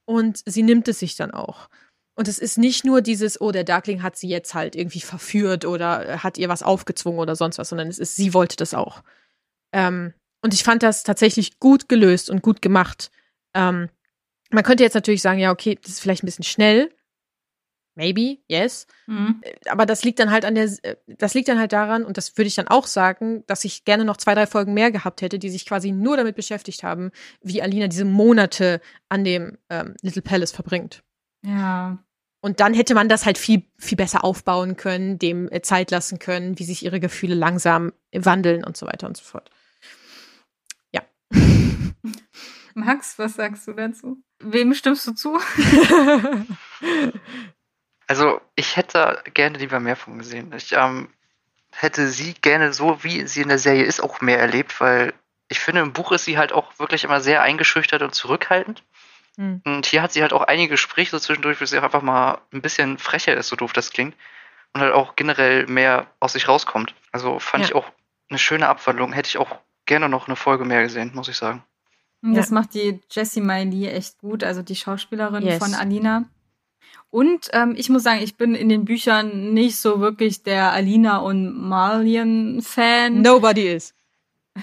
[0.05, 1.69] und sie nimmt es sich dann auch.
[2.15, 5.65] Und es ist nicht nur dieses, oh, der Darkling hat sie jetzt halt irgendwie verführt
[5.65, 9.03] oder hat ihr was aufgezwungen oder sonst was, sondern es ist, sie wollte das auch.
[9.73, 13.11] Ähm, und ich fand das tatsächlich gut gelöst und gut gemacht.
[13.53, 13.89] Ähm,
[14.51, 16.91] man könnte jetzt natürlich sagen, ja, okay, das ist vielleicht ein bisschen schnell.
[17.95, 18.87] Maybe, yes.
[19.07, 19.41] Mhm.
[19.41, 22.17] Äh, aber das liegt dann halt an der, äh, das liegt dann halt daran, und
[22.17, 25.21] das würde ich dann auch sagen, dass ich gerne noch zwei, drei Folgen mehr gehabt
[25.21, 27.11] hätte, die sich quasi nur damit beschäftigt haben,
[27.41, 31.03] wie Alina diese Monate an dem ähm, Little Palace verbringt.
[31.45, 32.04] Ja.
[32.45, 36.19] Und dann hätte man das halt viel, viel besser aufbauen können, dem äh, Zeit lassen
[36.19, 39.49] können, wie sich ihre Gefühle langsam wandeln und so weiter und so fort.
[42.75, 44.21] Max, was sagst du dazu?
[44.37, 45.39] Wem stimmst du zu?
[48.07, 50.53] also, ich hätte gerne lieber mehr von gesehen.
[50.55, 51.09] Ich ähm,
[51.71, 55.15] hätte sie gerne so, wie sie in der Serie ist, auch mehr erlebt, weil
[55.47, 58.83] ich finde, im Buch ist sie halt auch wirklich immer sehr eingeschüchtert und zurückhaltend.
[59.37, 59.61] Mhm.
[59.65, 62.39] Und hier hat sie halt auch einige Gespräche so zwischendurch, wo sie auch einfach mal
[62.51, 64.15] ein bisschen frecher ist, so doof das klingt.
[64.73, 66.93] Und halt auch generell mehr aus sich rauskommt.
[67.11, 67.69] Also fand ja.
[67.69, 67.89] ich auch
[68.29, 69.13] eine schöne Abwandlung.
[69.13, 71.63] Hätte ich auch gerne noch eine Folge mehr gesehen, muss ich sagen.
[72.21, 72.55] Das ja.
[72.55, 75.59] macht die Jessie Miley echt gut, also die Schauspielerin yes.
[75.59, 76.25] von Alina.
[77.09, 81.19] Und ähm, ich muss sagen, ich bin in den Büchern nicht so wirklich der Alina
[81.19, 83.21] und Marlian-Fan.
[83.21, 83.94] Nobody is.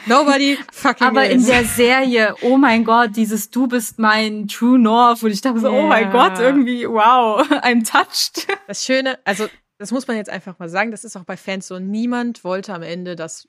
[0.07, 5.23] Nobody fucking Aber in der Serie, oh mein Gott, dieses Du bist mein True North.
[5.23, 5.79] Und ich dachte so, yeah.
[5.79, 8.47] oh mein Gott, irgendwie, wow, I'm touched.
[8.67, 11.67] Das Schöne, also das muss man jetzt einfach mal sagen, das ist auch bei Fans
[11.67, 11.79] so.
[11.79, 13.49] Niemand wollte am Ende, dass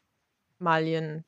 [0.59, 1.23] Malien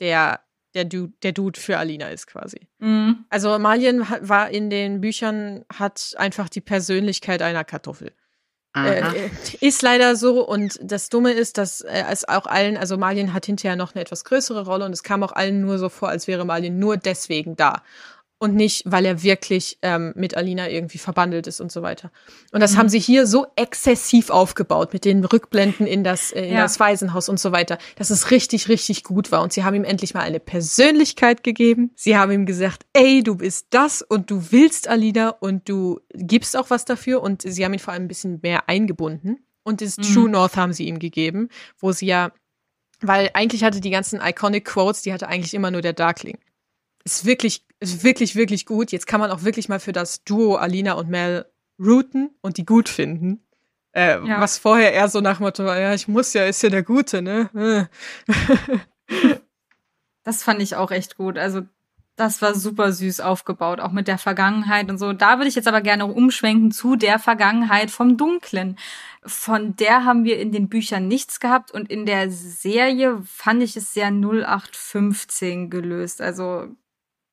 [0.00, 0.40] der
[0.74, 2.68] der Dude, der Dude für Alina ist quasi.
[2.78, 3.24] Mhm.
[3.28, 8.12] Also Malien war in den Büchern, hat einfach die Persönlichkeit einer Kartoffel.
[8.74, 12.96] Äh, äh, ist leider so und das Dumme ist, dass äh, es auch allen, also
[12.96, 15.90] Malien hat hinterher noch eine etwas größere Rolle und es kam auch allen nur so
[15.90, 17.82] vor, als wäre Malien nur deswegen da.
[18.42, 22.10] Und nicht, weil er wirklich ähm, mit Alina irgendwie verbandelt ist und so weiter.
[22.50, 22.78] Und das mhm.
[22.78, 26.62] haben sie hier so exzessiv aufgebaut mit den Rückblenden in das, äh, in ja.
[26.62, 29.42] das Waisenhaus und so weiter, dass es richtig, richtig gut war.
[29.42, 31.92] Und sie haben ihm endlich mal eine Persönlichkeit gegeben.
[31.94, 36.56] Sie haben ihm gesagt, ey, du bist das und du willst Alina und du gibst
[36.56, 37.22] auch was dafür.
[37.22, 39.46] Und sie haben ihn vor allem ein bisschen mehr eingebunden.
[39.62, 40.02] Und das mhm.
[40.02, 42.32] True North haben sie ihm gegeben, wo sie ja,
[43.02, 46.38] weil eigentlich hatte die ganzen Iconic Quotes, die hatte eigentlich immer nur der Darkling
[47.04, 48.92] ist wirklich, ist wirklich, wirklich gut.
[48.92, 51.46] Jetzt kann man auch wirklich mal für das Duo Alina und Mel
[51.78, 53.44] routen und die gut finden.
[53.92, 54.40] Äh, ja.
[54.40, 57.20] Was vorher eher so nach Motto war, ja, ich muss ja, ist ja der Gute,
[57.20, 57.88] ne?
[60.24, 61.36] das fand ich auch echt gut.
[61.36, 61.62] Also,
[62.16, 65.12] das war super süß aufgebaut, auch mit der Vergangenheit und so.
[65.12, 68.78] Da würde ich jetzt aber gerne umschwenken zu der Vergangenheit vom Dunklen.
[69.24, 73.76] Von der haben wir in den Büchern nichts gehabt und in der Serie fand ich
[73.76, 76.20] es sehr 0815 gelöst.
[76.20, 76.68] Also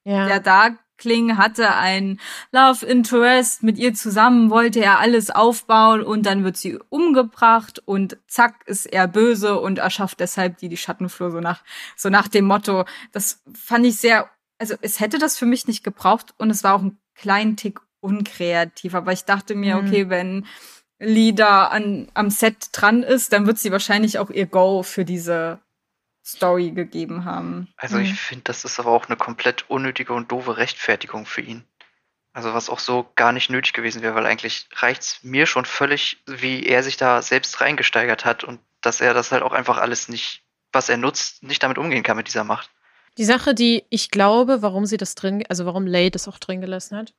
[0.04, 0.28] ja.
[0.28, 2.20] Der Darkling hatte ein
[2.52, 8.18] Love Interest, mit ihr zusammen wollte er alles aufbauen und dann wird sie umgebracht und
[8.28, 11.64] zack ist er böse und erschafft deshalb die, die Schattenflur so nach,
[11.96, 12.86] so nach dem Motto.
[13.12, 16.76] Das fand ich sehr, also es hätte das für mich nicht gebraucht und es war
[16.76, 19.88] auch ein kleinen Tick unkreativ, aber ich dachte mir, mhm.
[19.88, 20.46] okay, wenn
[21.00, 25.06] Lee da an, am Set dran ist, dann wird sie wahrscheinlich auch ihr Go für
[25.06, 25.60] diese
[26.26, 27.70] Story gegeben haben.
[27.78, 28.16] Also ich mhm.
[28.16, 31.64] finde, das ist aber auch eine komplett unnötige und doofe Rechtfertigung für ihn.
[32.34, 36.22] Also was auch so gar nicht nötig gewesen wäre, weil eigentlich reicht's mir schon völlig,
[36.28, 40.10] wie er sich da selbst reingesteigert hat und dass er das halt auch einfach alles
[40.10, 42.70] nicht, was er nutzt, nicht damit umgehen kann mit dieser Macht.
[43.18, 46.62] Die Sache, die ich glaube, warum sie das drin, also warum Lay das auch drin
[46.62, 47.14] gelassen hat,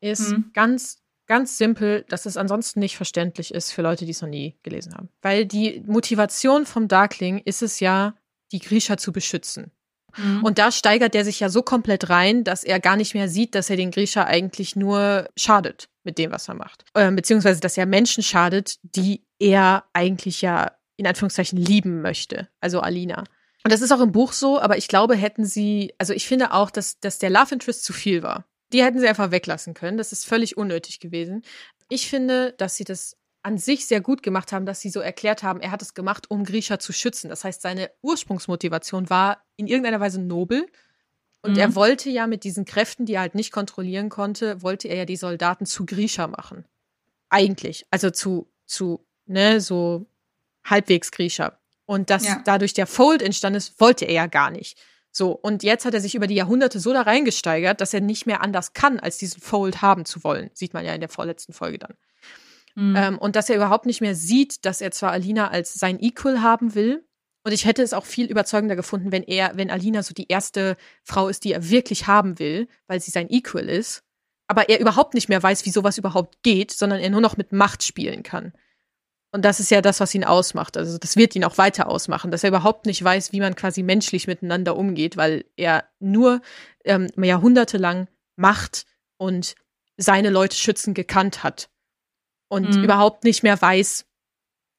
[0.00, 0.50] ist mhm.
[0.54, 4.56] ganz, ganz simpel, dass es ansonsten nicht verständlich ist für Leute, die es noch nie
[4.62, 5.08] gelesen haben.
[5.20, 8.14] Weil die Motivation vom Darkling ist es ja,
[8.52, 9.72] die Grisha zu beschützen.
[10.16, 10.44] Mhm.
[10.44, 13.54] Und da steigert er sich ja so komplett rein, dass er gar nicht mehr sieht,
[13.54, 16.84] dass er den Grisha eigentlich nur schadet mit dem, was er macht.
[16.94, 22.48] Äh, beziehungsweise, dass er Menschen schadet, die er eigentlich ja in Anführungszeichen lieben möchte.
[22.60, 23.24] Also Alina.
[23.64, 26.52] Und das ist auch im Buch so, aber ich glaube, hätten sie, also ich finde
[26.52, 28.44] auch, dass, dass der Love Interest zu viel war.
[28.72, 29.98] Die hätten sie einfach weglassen können.
[29.98, 31.42] Das ist völlig unnötig gewesen.
[31.88, 35.42] Ich finde, dass sie das an sich sehr gut gemacht haben, dass sie so erklärt
[35.42, 37.28] haben, er hat es gemacht, um Grisha zu schützen.
[37.28, 40.66] Das heißt, seine Ursprungsmotivation war in irgendeiner Weise nobel.
[41.42, 41.58] Und mhm.
[41.58, 45.04] er wollte ja mit diesen Kräften, die er halt nicht kontrollieren konnte, wollte er ja
[45.04, 46.64] die Soldaten zu Grisha machen.
[47.30, 47.84] Eigentlich.
[47.90, 50.06] Also zu, zu, ne, so
[50.64, 51.58] halbwegs Grisha.
[51.84, 52.40] Und dass ja.
[52.44, 54.78] dadurch der Fold entstanden ist, wollte er ja gar nicht.
[55.10, 58.24] So, und jetzt hat er sich über die Jahrhunderte so da reingesteigert, dass er nicht
[58.24, 60.50] mehr anders kann, als diesen Fold haben zu wollen.
[60.54, 61.94] Sieht man ja in der vorletzten Folge dann.
[62.74, 62.96] Mhm.
[62.96, 66.42] Ähm, und dass er überhaupt nicht mehr sieht, dass er zwar Alina als sein Equal
[66.42, 67.04] haben will.
[67.44, 70.76] Und ich hätte es auch viel überzeugender gefunden, wenn er, wenn Alina so die erste
[71.02, 74.04] Frau ist, die er wirklich haben will, weil sie sein Equal ist.
[74.46, 77.52] Aber er überhaupt nicht mehr weiß, wie sowas überhaupt geht, sondern er nur noch mit
[77.52, 78.52] Macht spielen kann.
[79.34, 80.76] Und das ist ja das, was ihn ausmacht.
[80.76, 83.82] Also das wird ihn auch weiter ausmachen, dass er überhaupt nicht weiß, wie man quasi
[83.82, 86.42] menschlich miteinander umgeht, weil er nur
[86.84, 88.84] ähm, jahrhundertelang Macht
[89.16, 89.54] und
[89.96, 91.70] seine Leute schützen gekannt hat
[92.52, 92.84] und mhm.
[92.84, 94.04] überhaupt nicht mehr weiß,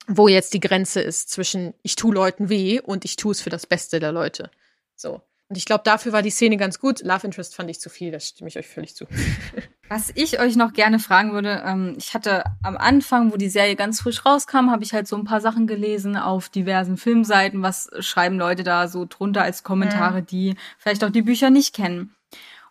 [0.06, 3.50] wo jetzt die Grenze ist zwischen ich tue Leuten weh und ich tue es für
[3.50, 4.52] das Beste der Leute.
[4.96, 5.22] So.
[5.50, 7.02] Und ich glaube, dafür war die Szene ganz gut.
[7.02, 9.08] Love Interest fand ich zu viel, da stimme ich euch völlig zu.
[9.90, 13.76] Was ich euch noch gerne fragen würde, ähm, ich hatte am Anfang, wo die Serie
[13.76, 17.64] ganz frisch rauskam, habe ich halt so ein paar Sachen gelesen auf diversen Filmseiten.
[17.64, 20.26] Was schreiben Leute da so drunter als Kommentare, mhm.
[20.28, 22.16] die vielleicht auch die Bücher nicht kennen?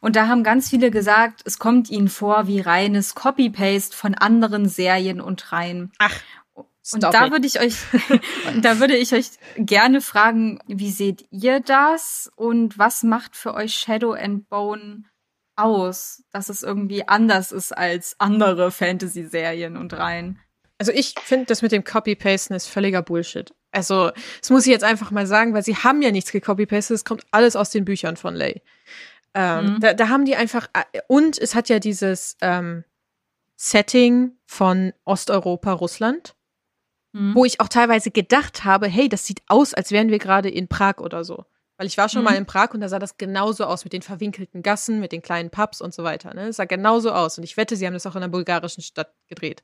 [0.02, 4.68] Und da haben ganz viele gesagt, es kommt ihnen vor wie reines Copy-Paste von anderen
[4.68, 5.92] Serien und Reihen.
[5.98, 6.20] Ach.
[6.92, 7.76] Und da würde ich euch,
[8.60, 13.74] da würde ich euch gerne fragen, wie seht ihr das und was macht für euch
[13.74, 15.04] Shadow and Bone
[15.54, 20.40] aus, dass es irgendwie anders ist als andere Fantasy-Serien und Reihen?
[20.78, 23.54] Also ich finde, das mit dem Copy-Pasten ist völliger Bullshit.
[23.70, 27.04] Also, das muss ich jetzt einfach mal sagen, weil sie haben ja nichts gecopy-pastet, es
[27.04, 28.62] kommt alles aus den Büchern von Lay.
[29.34, 29.80] Ähm, mhm.
[29.80, 32.84] da, da, haben die einfach, äh, und es hat ja dieses ähm,
[33.56, 36.34] Setting von Osteuropa, Russland,
[37.12, 37.34] mhm.
[37.34, 40.68] wo ich auch teilweise gedacht habe, hey, das sieht aus, als wären wir gerade in
[40.68, 41.46] Prag oder so.
[41.78, 42.24] Weil ich war schon mhm.
[42.26, 45.22] mal in Prag und da sah das genauso aus mit den verwinkelten Gassen, mit den
[45.22, 46.34] kleinen Pubs und so weiter.
[46.34, 46.48] Ne?
[46.48, 47.38] Es sah genauso aus.
[47.38, 49.62] Und ich wette, sie haben das auch in einer bulgarischen Stadt gedreht.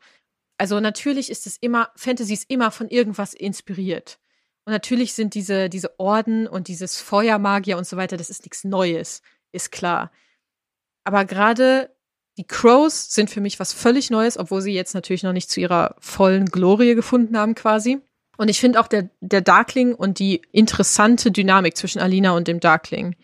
[0.56, 4.18] Also natürlich ist es immer, Fantasy ist immer von irgendwas inspiriert.
[4.64, 8.64] Und natürlich sind diese, diese Orden und dieses Feuermagier und so weiter, das ist nichts
[8.64, 9.22] Neues
[9.52, 10.10] ist klar.
[11.04, 11.94] Aber gerade
[12.36, 15.60] die Crows sind für mich was völlig Neues, obwohl sie jetzt natürlich noch nicht zu
[15.60, 18.00] ihrer vollen Glorie gefunden haben, quasi.
[18.36, 22.60] Und ich finde auch der, der Darkling und die interessante Dynamik zwischen Alina und dem
[22.60, 23.16] Darkling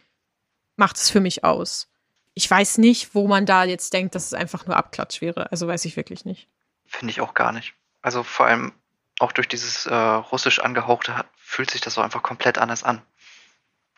[0.76, 1.88] macht es für mich aus.
[2.34, 5.52] ich weiß nicht, wo man da jetzt denkt, dass es einfach nur Abklatsch wäre.
[5.52, 6.48] Also weiß ich wirklich nicht.
[6.84, 7.74] Finde ich auch gar nicht.
[8.02, 8.72] Also vor allem
[9.20, 13.02] auch durch dieses äh, russisch angehauchte fühlt sich das so einfach komplett anders an.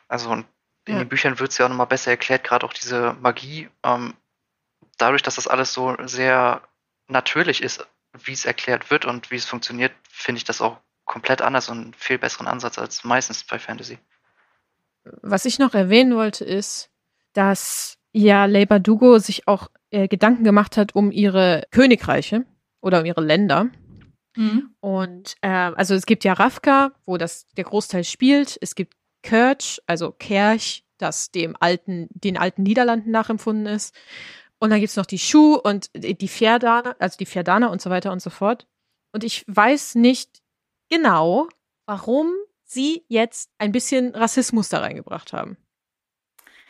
[0.07, 0.45] Also
[0.87, 0.99] in ja.
[1.01, 3.69] den Büchern wird es ja auch nochmal besser erklärt, gerade auch diese Magie.
[3.83, 4.15] Ähm,
[4.99, 6.63] dadurch, dass das alles so sehr
[7.09, 11.43] natürlich ist, wie es erklärt wird und wie es funktioniert, finde ich das auch komplett
[11.43, 13.99] anders und einen viel besseren Ansatz als meistens bei Fantasy.
[15.23, 16.91] Was ich noch erwähnen wollte, ist,
[17.33, 22.45] dass ja Ley Dugo sich auch äh, Gedanken gemacht hat um ihre Königreiche
[22.81, 23.69] oder um ihre Länder.
[24.37, 24.75] Mhm.
[24.81, 28.59] Und äh, also es gibt ja Ravka, wo das der Großteil spielt.
[28.61, 28.95] Es gibt
[29.27, 33.95] Kirch, also Kerch, das dem alten, den alten Niederlanden nachempfunden ist.
[34.59, 37.91] Und dann gibt es noch die Schuh und die Fjerdana, also die Fjerdana und so
[37.91, 38.67] weiter und so fort.
[39.13, 40.43] Und ich weiß nicht
[40.89, 41.49] genau,
[41.87, 42.33] warum
[42.65, 45.57] sie jetzt ein bisschen Rassismus da reingebracht haben.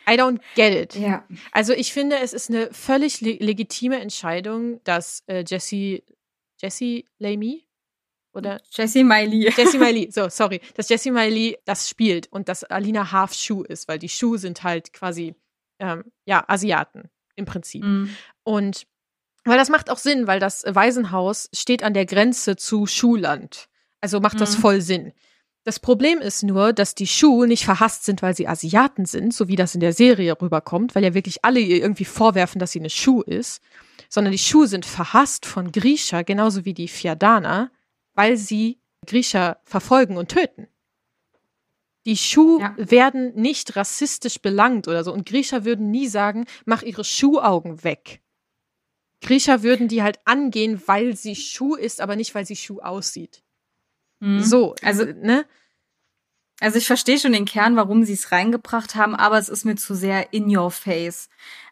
[0.09, 0.95] I don't get it.
[0.95, 1.25] Ja.
[1.51, 6.01] Also ich finde, es ist eine völlig le legitime Entscheidung, dass äh, Jesse,
[6.59, 7.66] Jesse Lamy
[8.37, 9.51] oder Jesse Miley.
[9.57, 13.87] Jesse Miley, so, sorry, dass Jesse Miley das spielt und dass Alina Half Schuh ist,
[13.87, 15.35] weil die Schuh sind halt quasi,
[15.79, 17.83] ähm, ja, Asiaten im Prinzip.
[17.83, 18.15] Mhm.
[18.43, 18.87] Und
[19.43, 23.67] weil das macht auch Sinn, weil das Waisenhaus steht an der Grenze zu Schuhland.
[24.01, 24.61] Also macht das mhm.
[24.61, 25.13] voll Sinn.
[25.63, 29.49] Das Problem ist nur, dass die Schuh nicht verhasst sind, weil sie Asiaten sind, so
[29.49, 32.79] wie das in der Serie rüberkommt, weil ja wirklich alle ihr irgendwie vorwerfen, dass sie
[32.79, 33.61] eine Schuh ist,
[34.09, 37.69] sondern die Schuh sind verhasst von Grisha, genauso wie die Fiadana,
[38.17, 40.67] weil sie Grisha verfolgen und töten.
[42.07, 42.73] Die Schuh ja.
[42.77, 45.13] werden nicht rassistisch belangt oder so.
[45.13, 48.21] Und Grisha würden nie sagen, mach ihre Schuhaugen weg.
[49.21, 53.43] Grisha würden die halt angehen, weil sie Schuh ist, aber nicht, weil sie Schuh aussieht.
[54.19, 54.41] Mhm.
[54.41, 55.45] So, also, ne?
[56.59, 59.75] Also ich verstehe schon den Kern, warum sie es reingebracht haben, aber es ist mir
[59.75, 61.29] zu sehr in your face.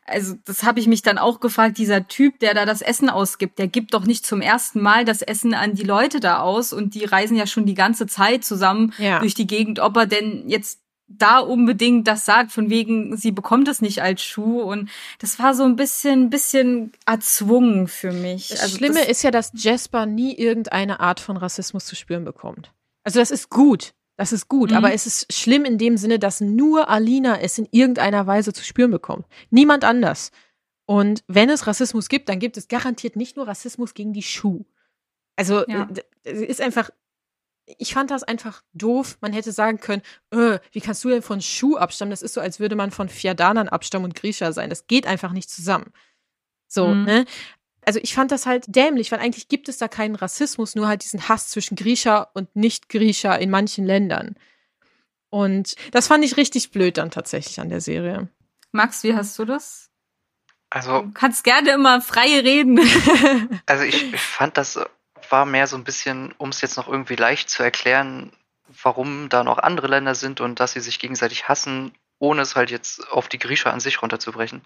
[0.08, 3.58] Also das habe ich mich dann auch gefragt, dieser Typ, der da das Essen ausgibt,
[3.58, 6.94] der gibt doch nicht zum ersten Mal das Essen an die Leute da aus und
[6.94, 9.20] die reisen ja schon die ganze Zeit zusammen ja.
[9.20, 13.68] durch die Gegend, ob er denn jetzt da unbedingt das sagt, von wegen, sie bekommt
[13.68, 14.62] es nicht als Schuh.
[14.62, 18.50] Und das war so ein bisschen, bisschen erzwungen für mich.
[18.50, 22.26] Das also Schlimme das ist ja, dass Jasper nie irgendeine Art von Rassismus zu spüren
[22.26, 22.72] bekommt.
[23.04, 23.94] Also das ist gut.
[24.18, 24.78] Das ist gut, mhm.
[24.78, 28.64] aber es ist schlimm in dem Sinne, dass nur Alina es in irgendeiner Weise zu
[28.64, 29.26] spüren bekommt.
[29.50, 30.32] Niemand anders.
[30.86, 34.66] Und wenn es Rassismus gibt, dann gibt es garantiert nicht nur Rassismus gegen die Schuh.
[35.36, 35.90] Also ja.
[36.24, 36.90] es ist einfach
[37.80, 39.18] ich fand das einfach doof.
[39.22, 42.12] Man hätte sagen können, äh, wie kannst du denn von Schuh abstammen?
[42.12, 44.70] Das ist so, als würde man von Fiadanern abstammen und Griecher sein.
[44.70, 45.92] Das geht einfach nicht zusammen.
[46.68, 47.04] So, mhm.
[47.06, 47.26] ne?
[47.86, 51.04] Also ich fand das halt dämlich, weil eigentlich gibt es da keinen Rassismus, nur halt
[51.04, 54.36] diesen Hass zwischen Griecher und Nicht-Griecher in manchen Ländern.
[55.30, 58.30] Und das fand ich richtig blöd dann tatsächlich an der Serie.
[58.72, 59.90] Max, wie hast du das?
[60.70, 61.04] Also.
[61.04, 62.80] Du kannst gerne immer frei reden.
[63.66, 64.80] also ich, ich fand das
[65.30, 68.32] war mehr so ein bisschen, um es jetzt noch irgendwie leicht zu erklären,
[68.84, 72.72] warum da noch andere Länder sind und dass sie sich gegenseitig hassen, ohne es halt
[72.72, 74.62] jetzt auf die Griecher an sich runterzubrechen.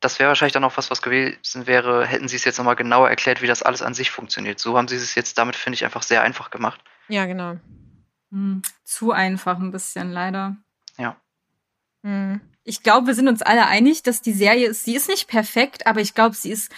[0.00, 3.10] Das wäre wahrscheinlich dann auch was, was gewesen wäre, hätten sie es jetzt nochmal genauer
[3.10, 4.58] erklärt, wie das alles an sich funktioniert.
[4.58, 6.80] So haben sie es jetzt damit, finde ich, einfach sehr einfach gemacht.
[7.08, 7.56] Ja, genau.
[8.30, 10.56] Hm, zu einfach ein bisschen, leider.
[10.96, 11.16] Ja.
[12.02, 12.40] Hm.
[12.64, 15.86] Ich glaube, wir sind uns alle einig, dass die Serie ist, sie ist nicht perfekt,
[15.86, 16.72] aber ich glaube, sie ist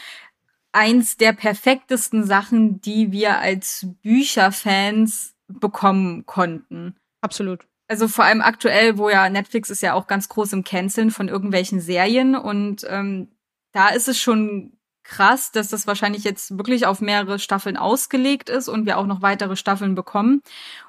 [0.72, 6.96] eins der perfektesten Sachen, die wir als Bücherfans bekommen konnten.
[7.20, 7.66] Absolut.
[7.92, 11.28] Also vor allem aktuell, wo ja Netflix ist ja auch ganz groß im Canceln von
[11.28, 13.28] irgendwelchen Serien und ähm,
[13.72, 18.68] da ist es schon krass, dass das wahrscheinlich jetzt wirklich auf mehrere Staffeln ausgelegt ist
[18.68, 20.40] und wir auch noch weitere Staffeln bekommen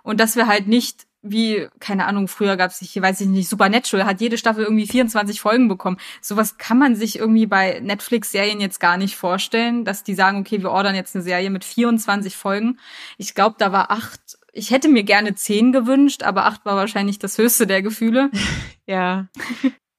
[0.02, 3.50] und dass wir halt nicht wie, keine Ahnung, früher gab es, ich weiß ich nicht,
[3.50, 5.98] Supernatural hat jede Staffel irgendwie 24 Folgen bekommen.
[6.22, 10.62] Sowas kann man sich irgendwie bei Netflix-Serien jetzt gar nicht vorstellen, dass die sagen, okay,
[10.62, 12.80] wir ordern jetzt eine Serie mit 24 Folgen.
[13.18, 17.20] Ich glaube, da war acht, ich hätte mir gerne zehn gewünscht, aber acht war wahrscheinlich
[17.20, 18.30] das höchste der Gefühle.
[18.86, 19.28] ja.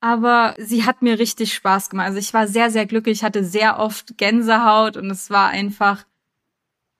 [0.00, 2.06] aber sie hat mir richtig Spaß gemacht.
[2.06, 6.04] Also ich war sehr, sehr glücklich, ich hatte sehr oft Gänsehaut und es war einfach,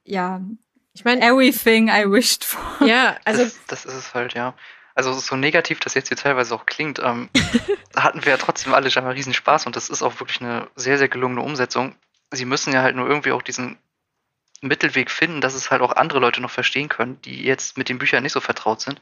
[0.04, 0.42] ja,
[0.92, 2.86] ich meine, everything I wished for.
[2.86, 3.44] Ja, also.
[3.44, 4.54] Das, das, ist es halt, ja.
[4.96, 7.28] Also so negativ das jetzt hier teilweise auch klingt, ähm,
[7.96, 10.68] hatten wir ja trotzdem alle schon mal riesen Spaß und das ist auch wirklich eine
[10.76, 11.96] sehr, sehr gelungene Umsetzung.
[12.30, 13.76] Sie müssen ja halt nur irgendwie auch diesen
[14.68, 17.98] Mittelweg finden, dass es halt auch andere Leute noch verstehen können, die jetzt mit den
[17.98, 19.00] Büchern nicht so vertraut sind.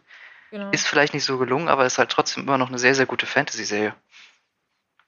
[0.51, 0.71] Genau.
[0.71, 3.27] Ist vielleicht nicht so gelungen, aber ist halt trotzdem immer noch eine sehr, sehr gute
[3.27, 3.95] Fantasy-Serie.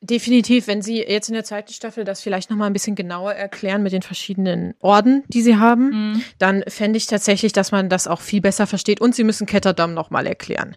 [0.00, 3.32] Definitiv, wenn Sie jetzt in der zweiten Staffel das vielleicht noch mal ein bisschen genauer
[3.32, 6.24] erklären mit den verschiedenen Orden, die Sie haben, mhm.
[6.38, 9.00] dann fände ich tatsächlich, dass man das auch viel besser versteht.
[9.00, 10.76] Und Sie müssen Ketterdam noch mal erklären.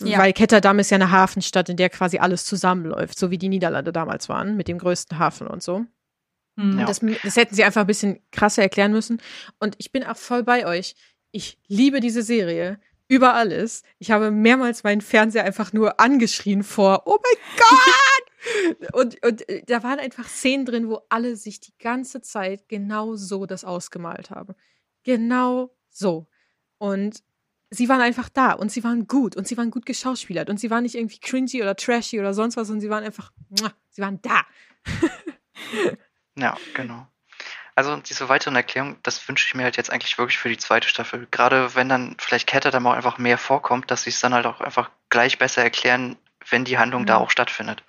[0.00, 0.18] Ja.
[0.18, 3.92] Weil Ketterdam ist ja eine Hafenstadt, in der quasi alles zusammenläuft, so wie die Niederlande
[3.92, 5.86] damals waren, mit dem größten Hafen und so.
[6.58, 6.80] Mhm.
[6.80, 6.86] Ja.
[6.86, 9.22] Das, das, hätten sie einfach ein bisschen krasser erklären müssen.
[9.60, 10.96] Und ich bin auch voll bei euch.
[11.30, 13.84] Ich liebe diese Serie über alles.
[13.98, 18.92] Ich habe mehrmals meinen Fernseher einfach nur angeschrien vor, oh mein Gott!
[18.92, 23.14] und, und äh, da waren einfach Szenen drin, wo alle sich die ganze Zeit genau
[23.14, 24.54] so das ausgemalt haben.
[25.04, 26.26] Genau so.
[26.78, 27.22] Und
[27.70, 30.70] sie waren einfach da und sie waren gut und sie waren gut geschauspielert und sie
[30.70, 33.32] waren nicht irgendwie cringy oder trashy oder sonst was und sie waren einfach,
[33.90, 34.42] sie waren da.
[36.38, 37.06] ja, genau.
[37.74, 40.88] Also diese weiteren Erklärungen, das wünsche ich mir halt jetzt eigentlich wirklich für die zweite
[40.88, 41.28] Staffel.
[41.30, 44.46] Gerade wenn dann vielleicht Kette dann auch einfach mehr vorkommt, dass sie es dann halt
[44.46, 46.16] auch einfach gleich besser erklären,
[46.50, 47.06] wenn die Handlung mhm.
[47.06, 47.84] da auch stattfindet.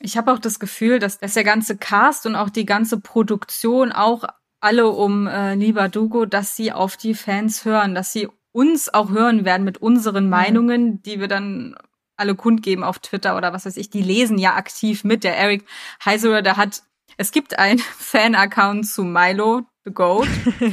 [0.00, 3.92] Ich habe auch das Gefühl, dass, dass der ganze Cast und auch die ganze Produktion
[3.92, 4.24] auch
[4.60, 9.10] alle um äh, Lieber Dugo, dass sie auf die Fans hören, dass sie uns auch
[9.10, 10.30] hören werden mit unseren mhm.
[10.30, 11.74] Meinungen, die wir dann
[12.16, 13.90] alle kundgeben auf Twitter oder was weiß ich.
[13.90, 15.24] Die lesen ja aktiv mit.
[15.24, 15.64] Der Eric
[16.04, 16.82] Heiserer, der hat
[17.16, 20.28] es gibt einen Fan-Account zu Milo, the Goat.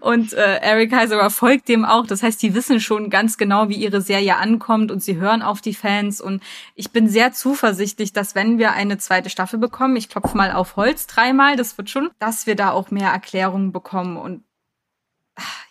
[0.00, 2.06] und äh, Eric Heiserer folgt dem auch.
[2.06, 5.60] Das heißt, die wissen schon ganz genau, wie ihre Serie ankommt und sie hören auf
[5.60, 6.20] die Fans.
[6.20, 6.42] Und
[6.74, 10.76] ich bin sehr zuversichtlich, dass wenn wir eine zweite Staffel bekommen, ich klopfe mal auf
[10.76, 14.16] Holz dreimal, das wird schon, dass wir da auch mehr Erklärungen bekommen.
[14.16, 14.42] Und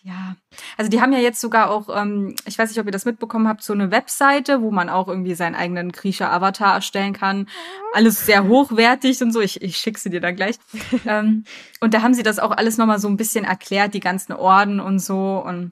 [0.03, 0.36] ja,
[0.78, 3.47] also die haben ja jetzt sogar auch, ähm, ich weiß nicht, ob ihr das mitbekommen
[3.47, 7.47] habt, so eine Webseite, wo man auch irgendwie seinen eigenen Krisha-Avatar erstellen kann.
[7.93, 9.41] Alles sehr hochwertig und so.
[9.41, 10.57] Ich, ich schicke sie dir dann gleich.
[11.05, 11.45] ähm,
[11.80, 14.80] und da haben sie das auch alles nochmal so ein bisschen erklärt, die ganzen Orden
[14.80, 15.43] und so.
[15.43, 15.72] Und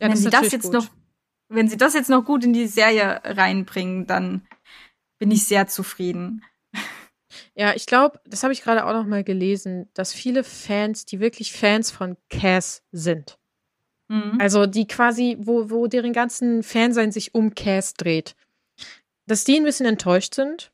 [0.00, 0.72] ja, wenn sie das jetzt gut.
[0.72, 0.86] noch,
[1.48, 4.42] wenn sie das jetzt noch gut in die Serie reinbringen, dann
[5.18, 6.42] bin ich sehr zufrieden.
[7.54, 11.20] Ja, ich glaube, das habe ich gerade auch noch mal gelesen, dass viele Fans, die
[11.20, 13.38] wirklich Fans von Cass sind,
[14.08, 14.38] mhm.
[14.40, 18.34] also die quasi, wo, wo deren ganzen Fansein sich um Cass dreht,
[19.26, 20.72] dass die ein bisschen enttäuscht sind,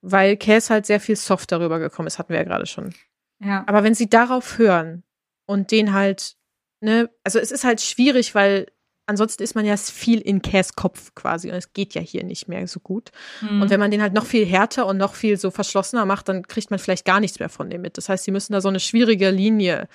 [0.00, 2.94] weil Cass halt sehr viel soft darüber gekommen ist, hatten wir ja gerade schon.
[3.38, 3.64] Ja.
[3.66, 5.02] Aber wenn sie darauf hören
[5.46, 6.36] und den halt,
[6.80, 8.71] ne, also es ist halt schwierig, weil
[9.06, 12.48] ansonsten ist man ja viel in Cass Kopf quasi und es geht ja hier nicht
[12.48, 13.10] mehr so gut.
[13.40, 13.62] Mhm.
[13.62, 16.46] Und wenn man den halt noch viel härter und noch viel so verschlossener macht, dann
[16.46, 17.98] kriegt man vielleicht gar nichts mehr von dem mit.
[17.98, 19.88] Das heißt, sie müssen da so eine schwierige Linie,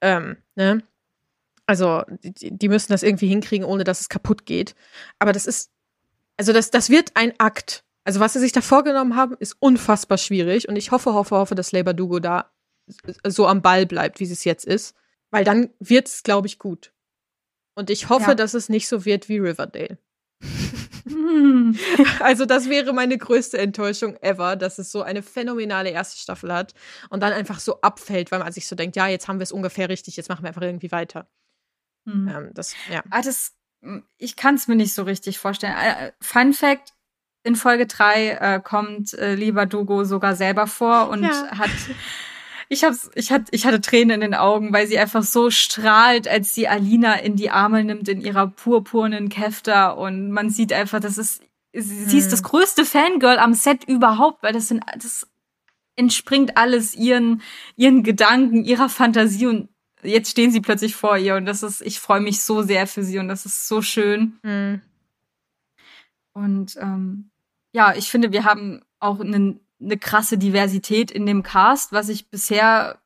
[0.00, 0.82] ähm, ne?
[1.66, 4.74] Also, die, die müssen das irgendwie hinkriegen, ohne dass es kaputt geht.
[5.20, 5.70] Aber das ist,
[6.36, 7.84] also das, das wird ein Akt.
[8.04, 10.68] Also, was sie sich da vorgenommen haben, ist unfassbar schwierig.
[10.68, 12.50] Und ich hoffe, hoffe, hoffe, dass Labor Dugo da
[13.24, 14.96] so am Ball bleibt, wie es jetzt ist.
[15.30, 16.92] Weil dann wird es, glaube ich, gut.
[17.74, 18.34] Und ich hoffe, ja.
[18.34, 19.98] dass es nicht so wird wie Riverdale.
[21.08, 21.78] Hm.
[22.20, 26.74] Also das wäre meine größte Enttäuschung ever, dass es so eine phänomenale erste Staffel hat
[27.10, 29.52] und dann einfach so abfällt, weil man sich so denkt, ja, jetzt haben wir es
[29.52, 31.28] ungefähr richtig, jetzt machen wir einfach irgendwie weiter.
[32.08, 32.28] Hm.
[32.28, 33.02] Ähm, das, ja.
[33.10, 33.54] Ah, das,
[34.18, 35.74] ich kann es mir nicht so richtig vorstellen.
[35.76, 36.94] Äh, Fun Fact,
[37.44, 41.58] in Folge 3 äh, kommt äh, lieber Dugo sogar selber vor und ja.
[41.58, 41.70] hat
[42.72, 46.26] ich hab's, ich hatte, ich hatte Tränen in den Augen, weil sie einfach so strahlt,
[46.26, 50.98] als sie Alina in die Arme nimmt in ihrer purpurnen Käfter und man sieht einfach,
[50.98, 51.42] das ist,
[51.74, 52.18] sie, hm.
[52.18, 55.28] ist das größte Fangirl am Set überhaupt, weil das sind, das
[55.96, 57.42] entspringt alles ihren,
[57.76, 59.68] ihren Gedanken, ihrer Fantasie und
[60.02, 63.02] jetzt stehen sie plötzlich vor ihr und das ist, ich freue mich so sehr für
[63.02, 64.38] sie und das ist so schön.
[64.44, 64.80] Hm.
[66.32, 67.30] Und ähm,
[67.72, 72.28] ja, ich finde, wir haben auch einen eine krasse Diversität in dem Cast, was ich
[72.28, 73.02] bisher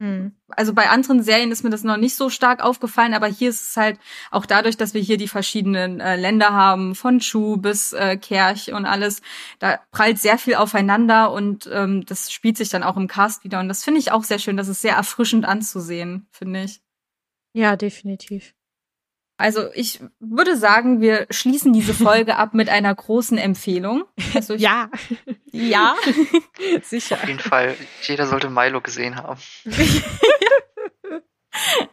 [0.00, 0.32] hm.
[0.48, 3.68] also bei anderen Serien ist mir das noch nicht so stark aufgefallen, aber hier ist
[3.68, 4.00] es halt
[4.32, 8.72] auch dadurch, dass wir hier die verschiedenen äh, Länder haben, von Schuh bis äh, Kerch
[8.72, 9.22] und alles,
[9.60, 13.60] da prallt sehr viel aufeinander und ähm, das spielt sich dann auch im Cast wieder
[13.60, 16.82] und das finde ich auch sehr schön, das ist sehr erfrischend anzusehen, finde ich.
[17.52, 18.52] Ja, definitiv.
[19.36, 24.04] Also ich würde sagen, wir schließen diese Folge ab mit einer großen Empfehlung.
[24.34, 24.90] Also ich, ja.
[25.52, 25.96] Ja.
[26.82, 27.16] Sicher.
[27.16, 27.76] Auf jeden Fall.
[28.02, 29.40] Jeder sollte Milo gesehen haben.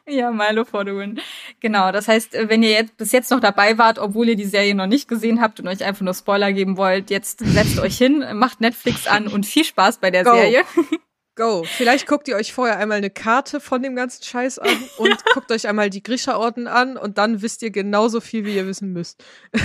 [0.08, 1.20] ja, Milo for the win.
[1.60, 1.92] Genau.
[1.92, 4.88] Das heißt, wenn ihr jetzt bis jetzt noch dabei wart, obwohl ihr die Serie noch
[4.88, 8.62] nicht gesehen habt und euch einfach nur Spoiler geben wollt, jetzt setzt euch hin, macht
[8.62, 10.34] Netflix an und viel Spaß bei der Go.
[10.34, 10.64] Serie.
[11.36, 11.64] Go.
[11.64, 15.52] Vielleicht guckt ihr euch vorher einmal eine Karte von dem ganzen Scheiß an und guckt
[15.52, 19.24] euch einmal die Grisha-Orden an und dann wisst ihr genauso viel, wie ihr wissen müsst.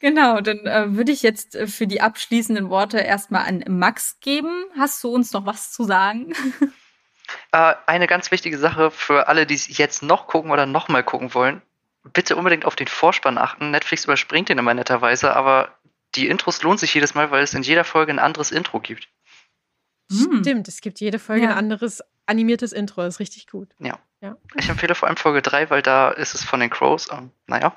[0.00, 4.64] genau, dann äh, würde ich jetzt äh, für die abschließenden Worte erstmal an Max geben.
[4.76, 6.34] Hast du uns noch was zu sagen?
[7.50, 11.62] Äh, eine ganz wichtige Sache für alle, die jetzt noch gucken oder nochmal gucken wollen.
[12.12, 13.70] Bitte unbedingt auf den Vorspann achten.
[13.70, 15.70] Netflix überspringt den immer netterweise, aber
[16.14, 19.08] die Intros lohnt sich jedes Mal, weil es in jeder Folge ein anderes Intro gibt.
[20.12, 20.40] Hm.
[20.40, 21.50] Stimmt, es gibt jede Folge ja.
[21.50, 23.68] ein anderes animiertes Intro, das ist richtig gut.
[23.78, 23.98] Ja.
[24.22, 24.36] Ja.
[24.56, 27.08] Ich empfehle vor allem Folge 3, weil da ist es von den Crows.
[27.10, 27.76] Ähm, naja.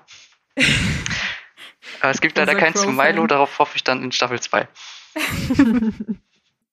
[2.02, 4.68] Aber es gibt leider keinen zu Milo, darauf hoffe ich dann in Staffel 2.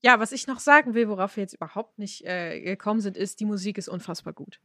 [0.02, 3.40] ja, was ich noch sagen will, worauf wir jetzt überhaupt nicht äh, gekommen sind, ist,
[3.40, 4.60] die Musik ist unfassbar gut.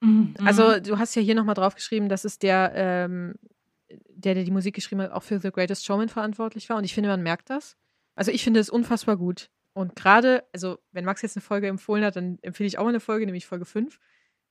[0.00, 0.34] Mhm.
[0.44, 3.34] Also, du hast ja hier nochmal draufgeschrieben, dass es der, ähm,
[3.88, 6.76] der, der die Musik geschrieben hat, auch für The Greatest Showman verantwortlich war.
[6.76, 7.76] Und ich finde, man merkt das.
[8.14, 9.50] Also, ich finde es unfassbar gut.
[9.74, 12.90] Und gerade, also, wenn Max jetzt eine Folge empfohlen hat, dann empfehle ich auch mal
[12.90, 13.98] eine Folge, nämlich Folge 5.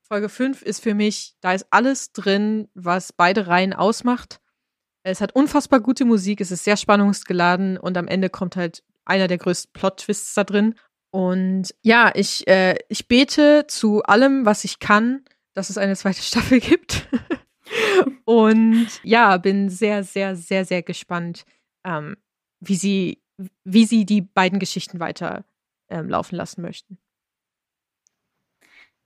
[0.02, 4.42] Folge 5 ist für mich, da ist alles drin, was beide Reihen ausmacht.
[5.04, 9.28] Es hat unfassbar gute Musik, es ist sehr spannungsgeladen und am Ende kommt halt einer
[9.28, 10.76] der größten Plot-Twists da drin.
[11.12, 16.22] Und ja, ich, äh, ich bete zu allem, was ich kann, dass es eine zweite
[16.22, 17.08] Staffel gibt.
[18.26, 21.46] und ja, bin sehr, sehr, sehr, sehr gespannt,
[21.86, 22.18] ähm,
[22.60, 23.23] wie sie,
[23.64, 25.44] wie sie die beiden Geschichten weiter
[25.90, 26.98] ähm, laufen lassen möchten.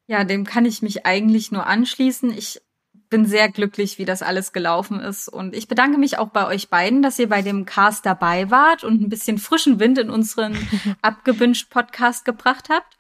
[0.07, 2.32] Ja, dem kann ich mich eigentlich nur anschließen.
[2.32, 2.61] Ich
[3.09, 5.28] bin sehr glücklich, wie das alles gelaufen ist.
[5.28, 8.84] Und ich bedanke mich auch bei euch beiden, dass ihr bei dem Cast dabei wart
[8.84, 10.57] und ein bisschen frischen Wind in unseren
[11.01, 12.97] abgewünscht Podcast gebracht habt.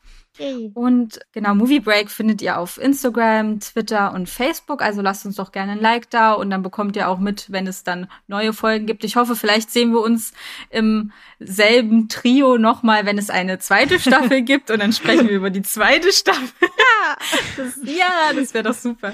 [0.73, 4.81] Und genau, Movie Break findet ihr auf Instagram, Twitter und Facebook.
[4.81, 7.67] Also lasst uns doch gerne ein Like da und dann bekommt ihr auch mit, wenn
[7.67, 9.03] es dann neue Folgen gibt.
[9.03, 10.33] Ich hoffe, vielleicht sehen wir uns
[10.69, 15.49] im selben Trio nochmal, wenn es eine zweite Staffel gibt und dann sprechen wir über
[15.49, 16.47] die zweite Staffel.
[17.07, 17.17] Ja,
[17.55, 19.13] das, ja, das wäre doch super.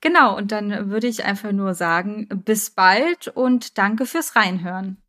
[0.00, 5.01] Genau, und dann würde ich einfach nur sagen, bis bald und danke fürs Reinhören.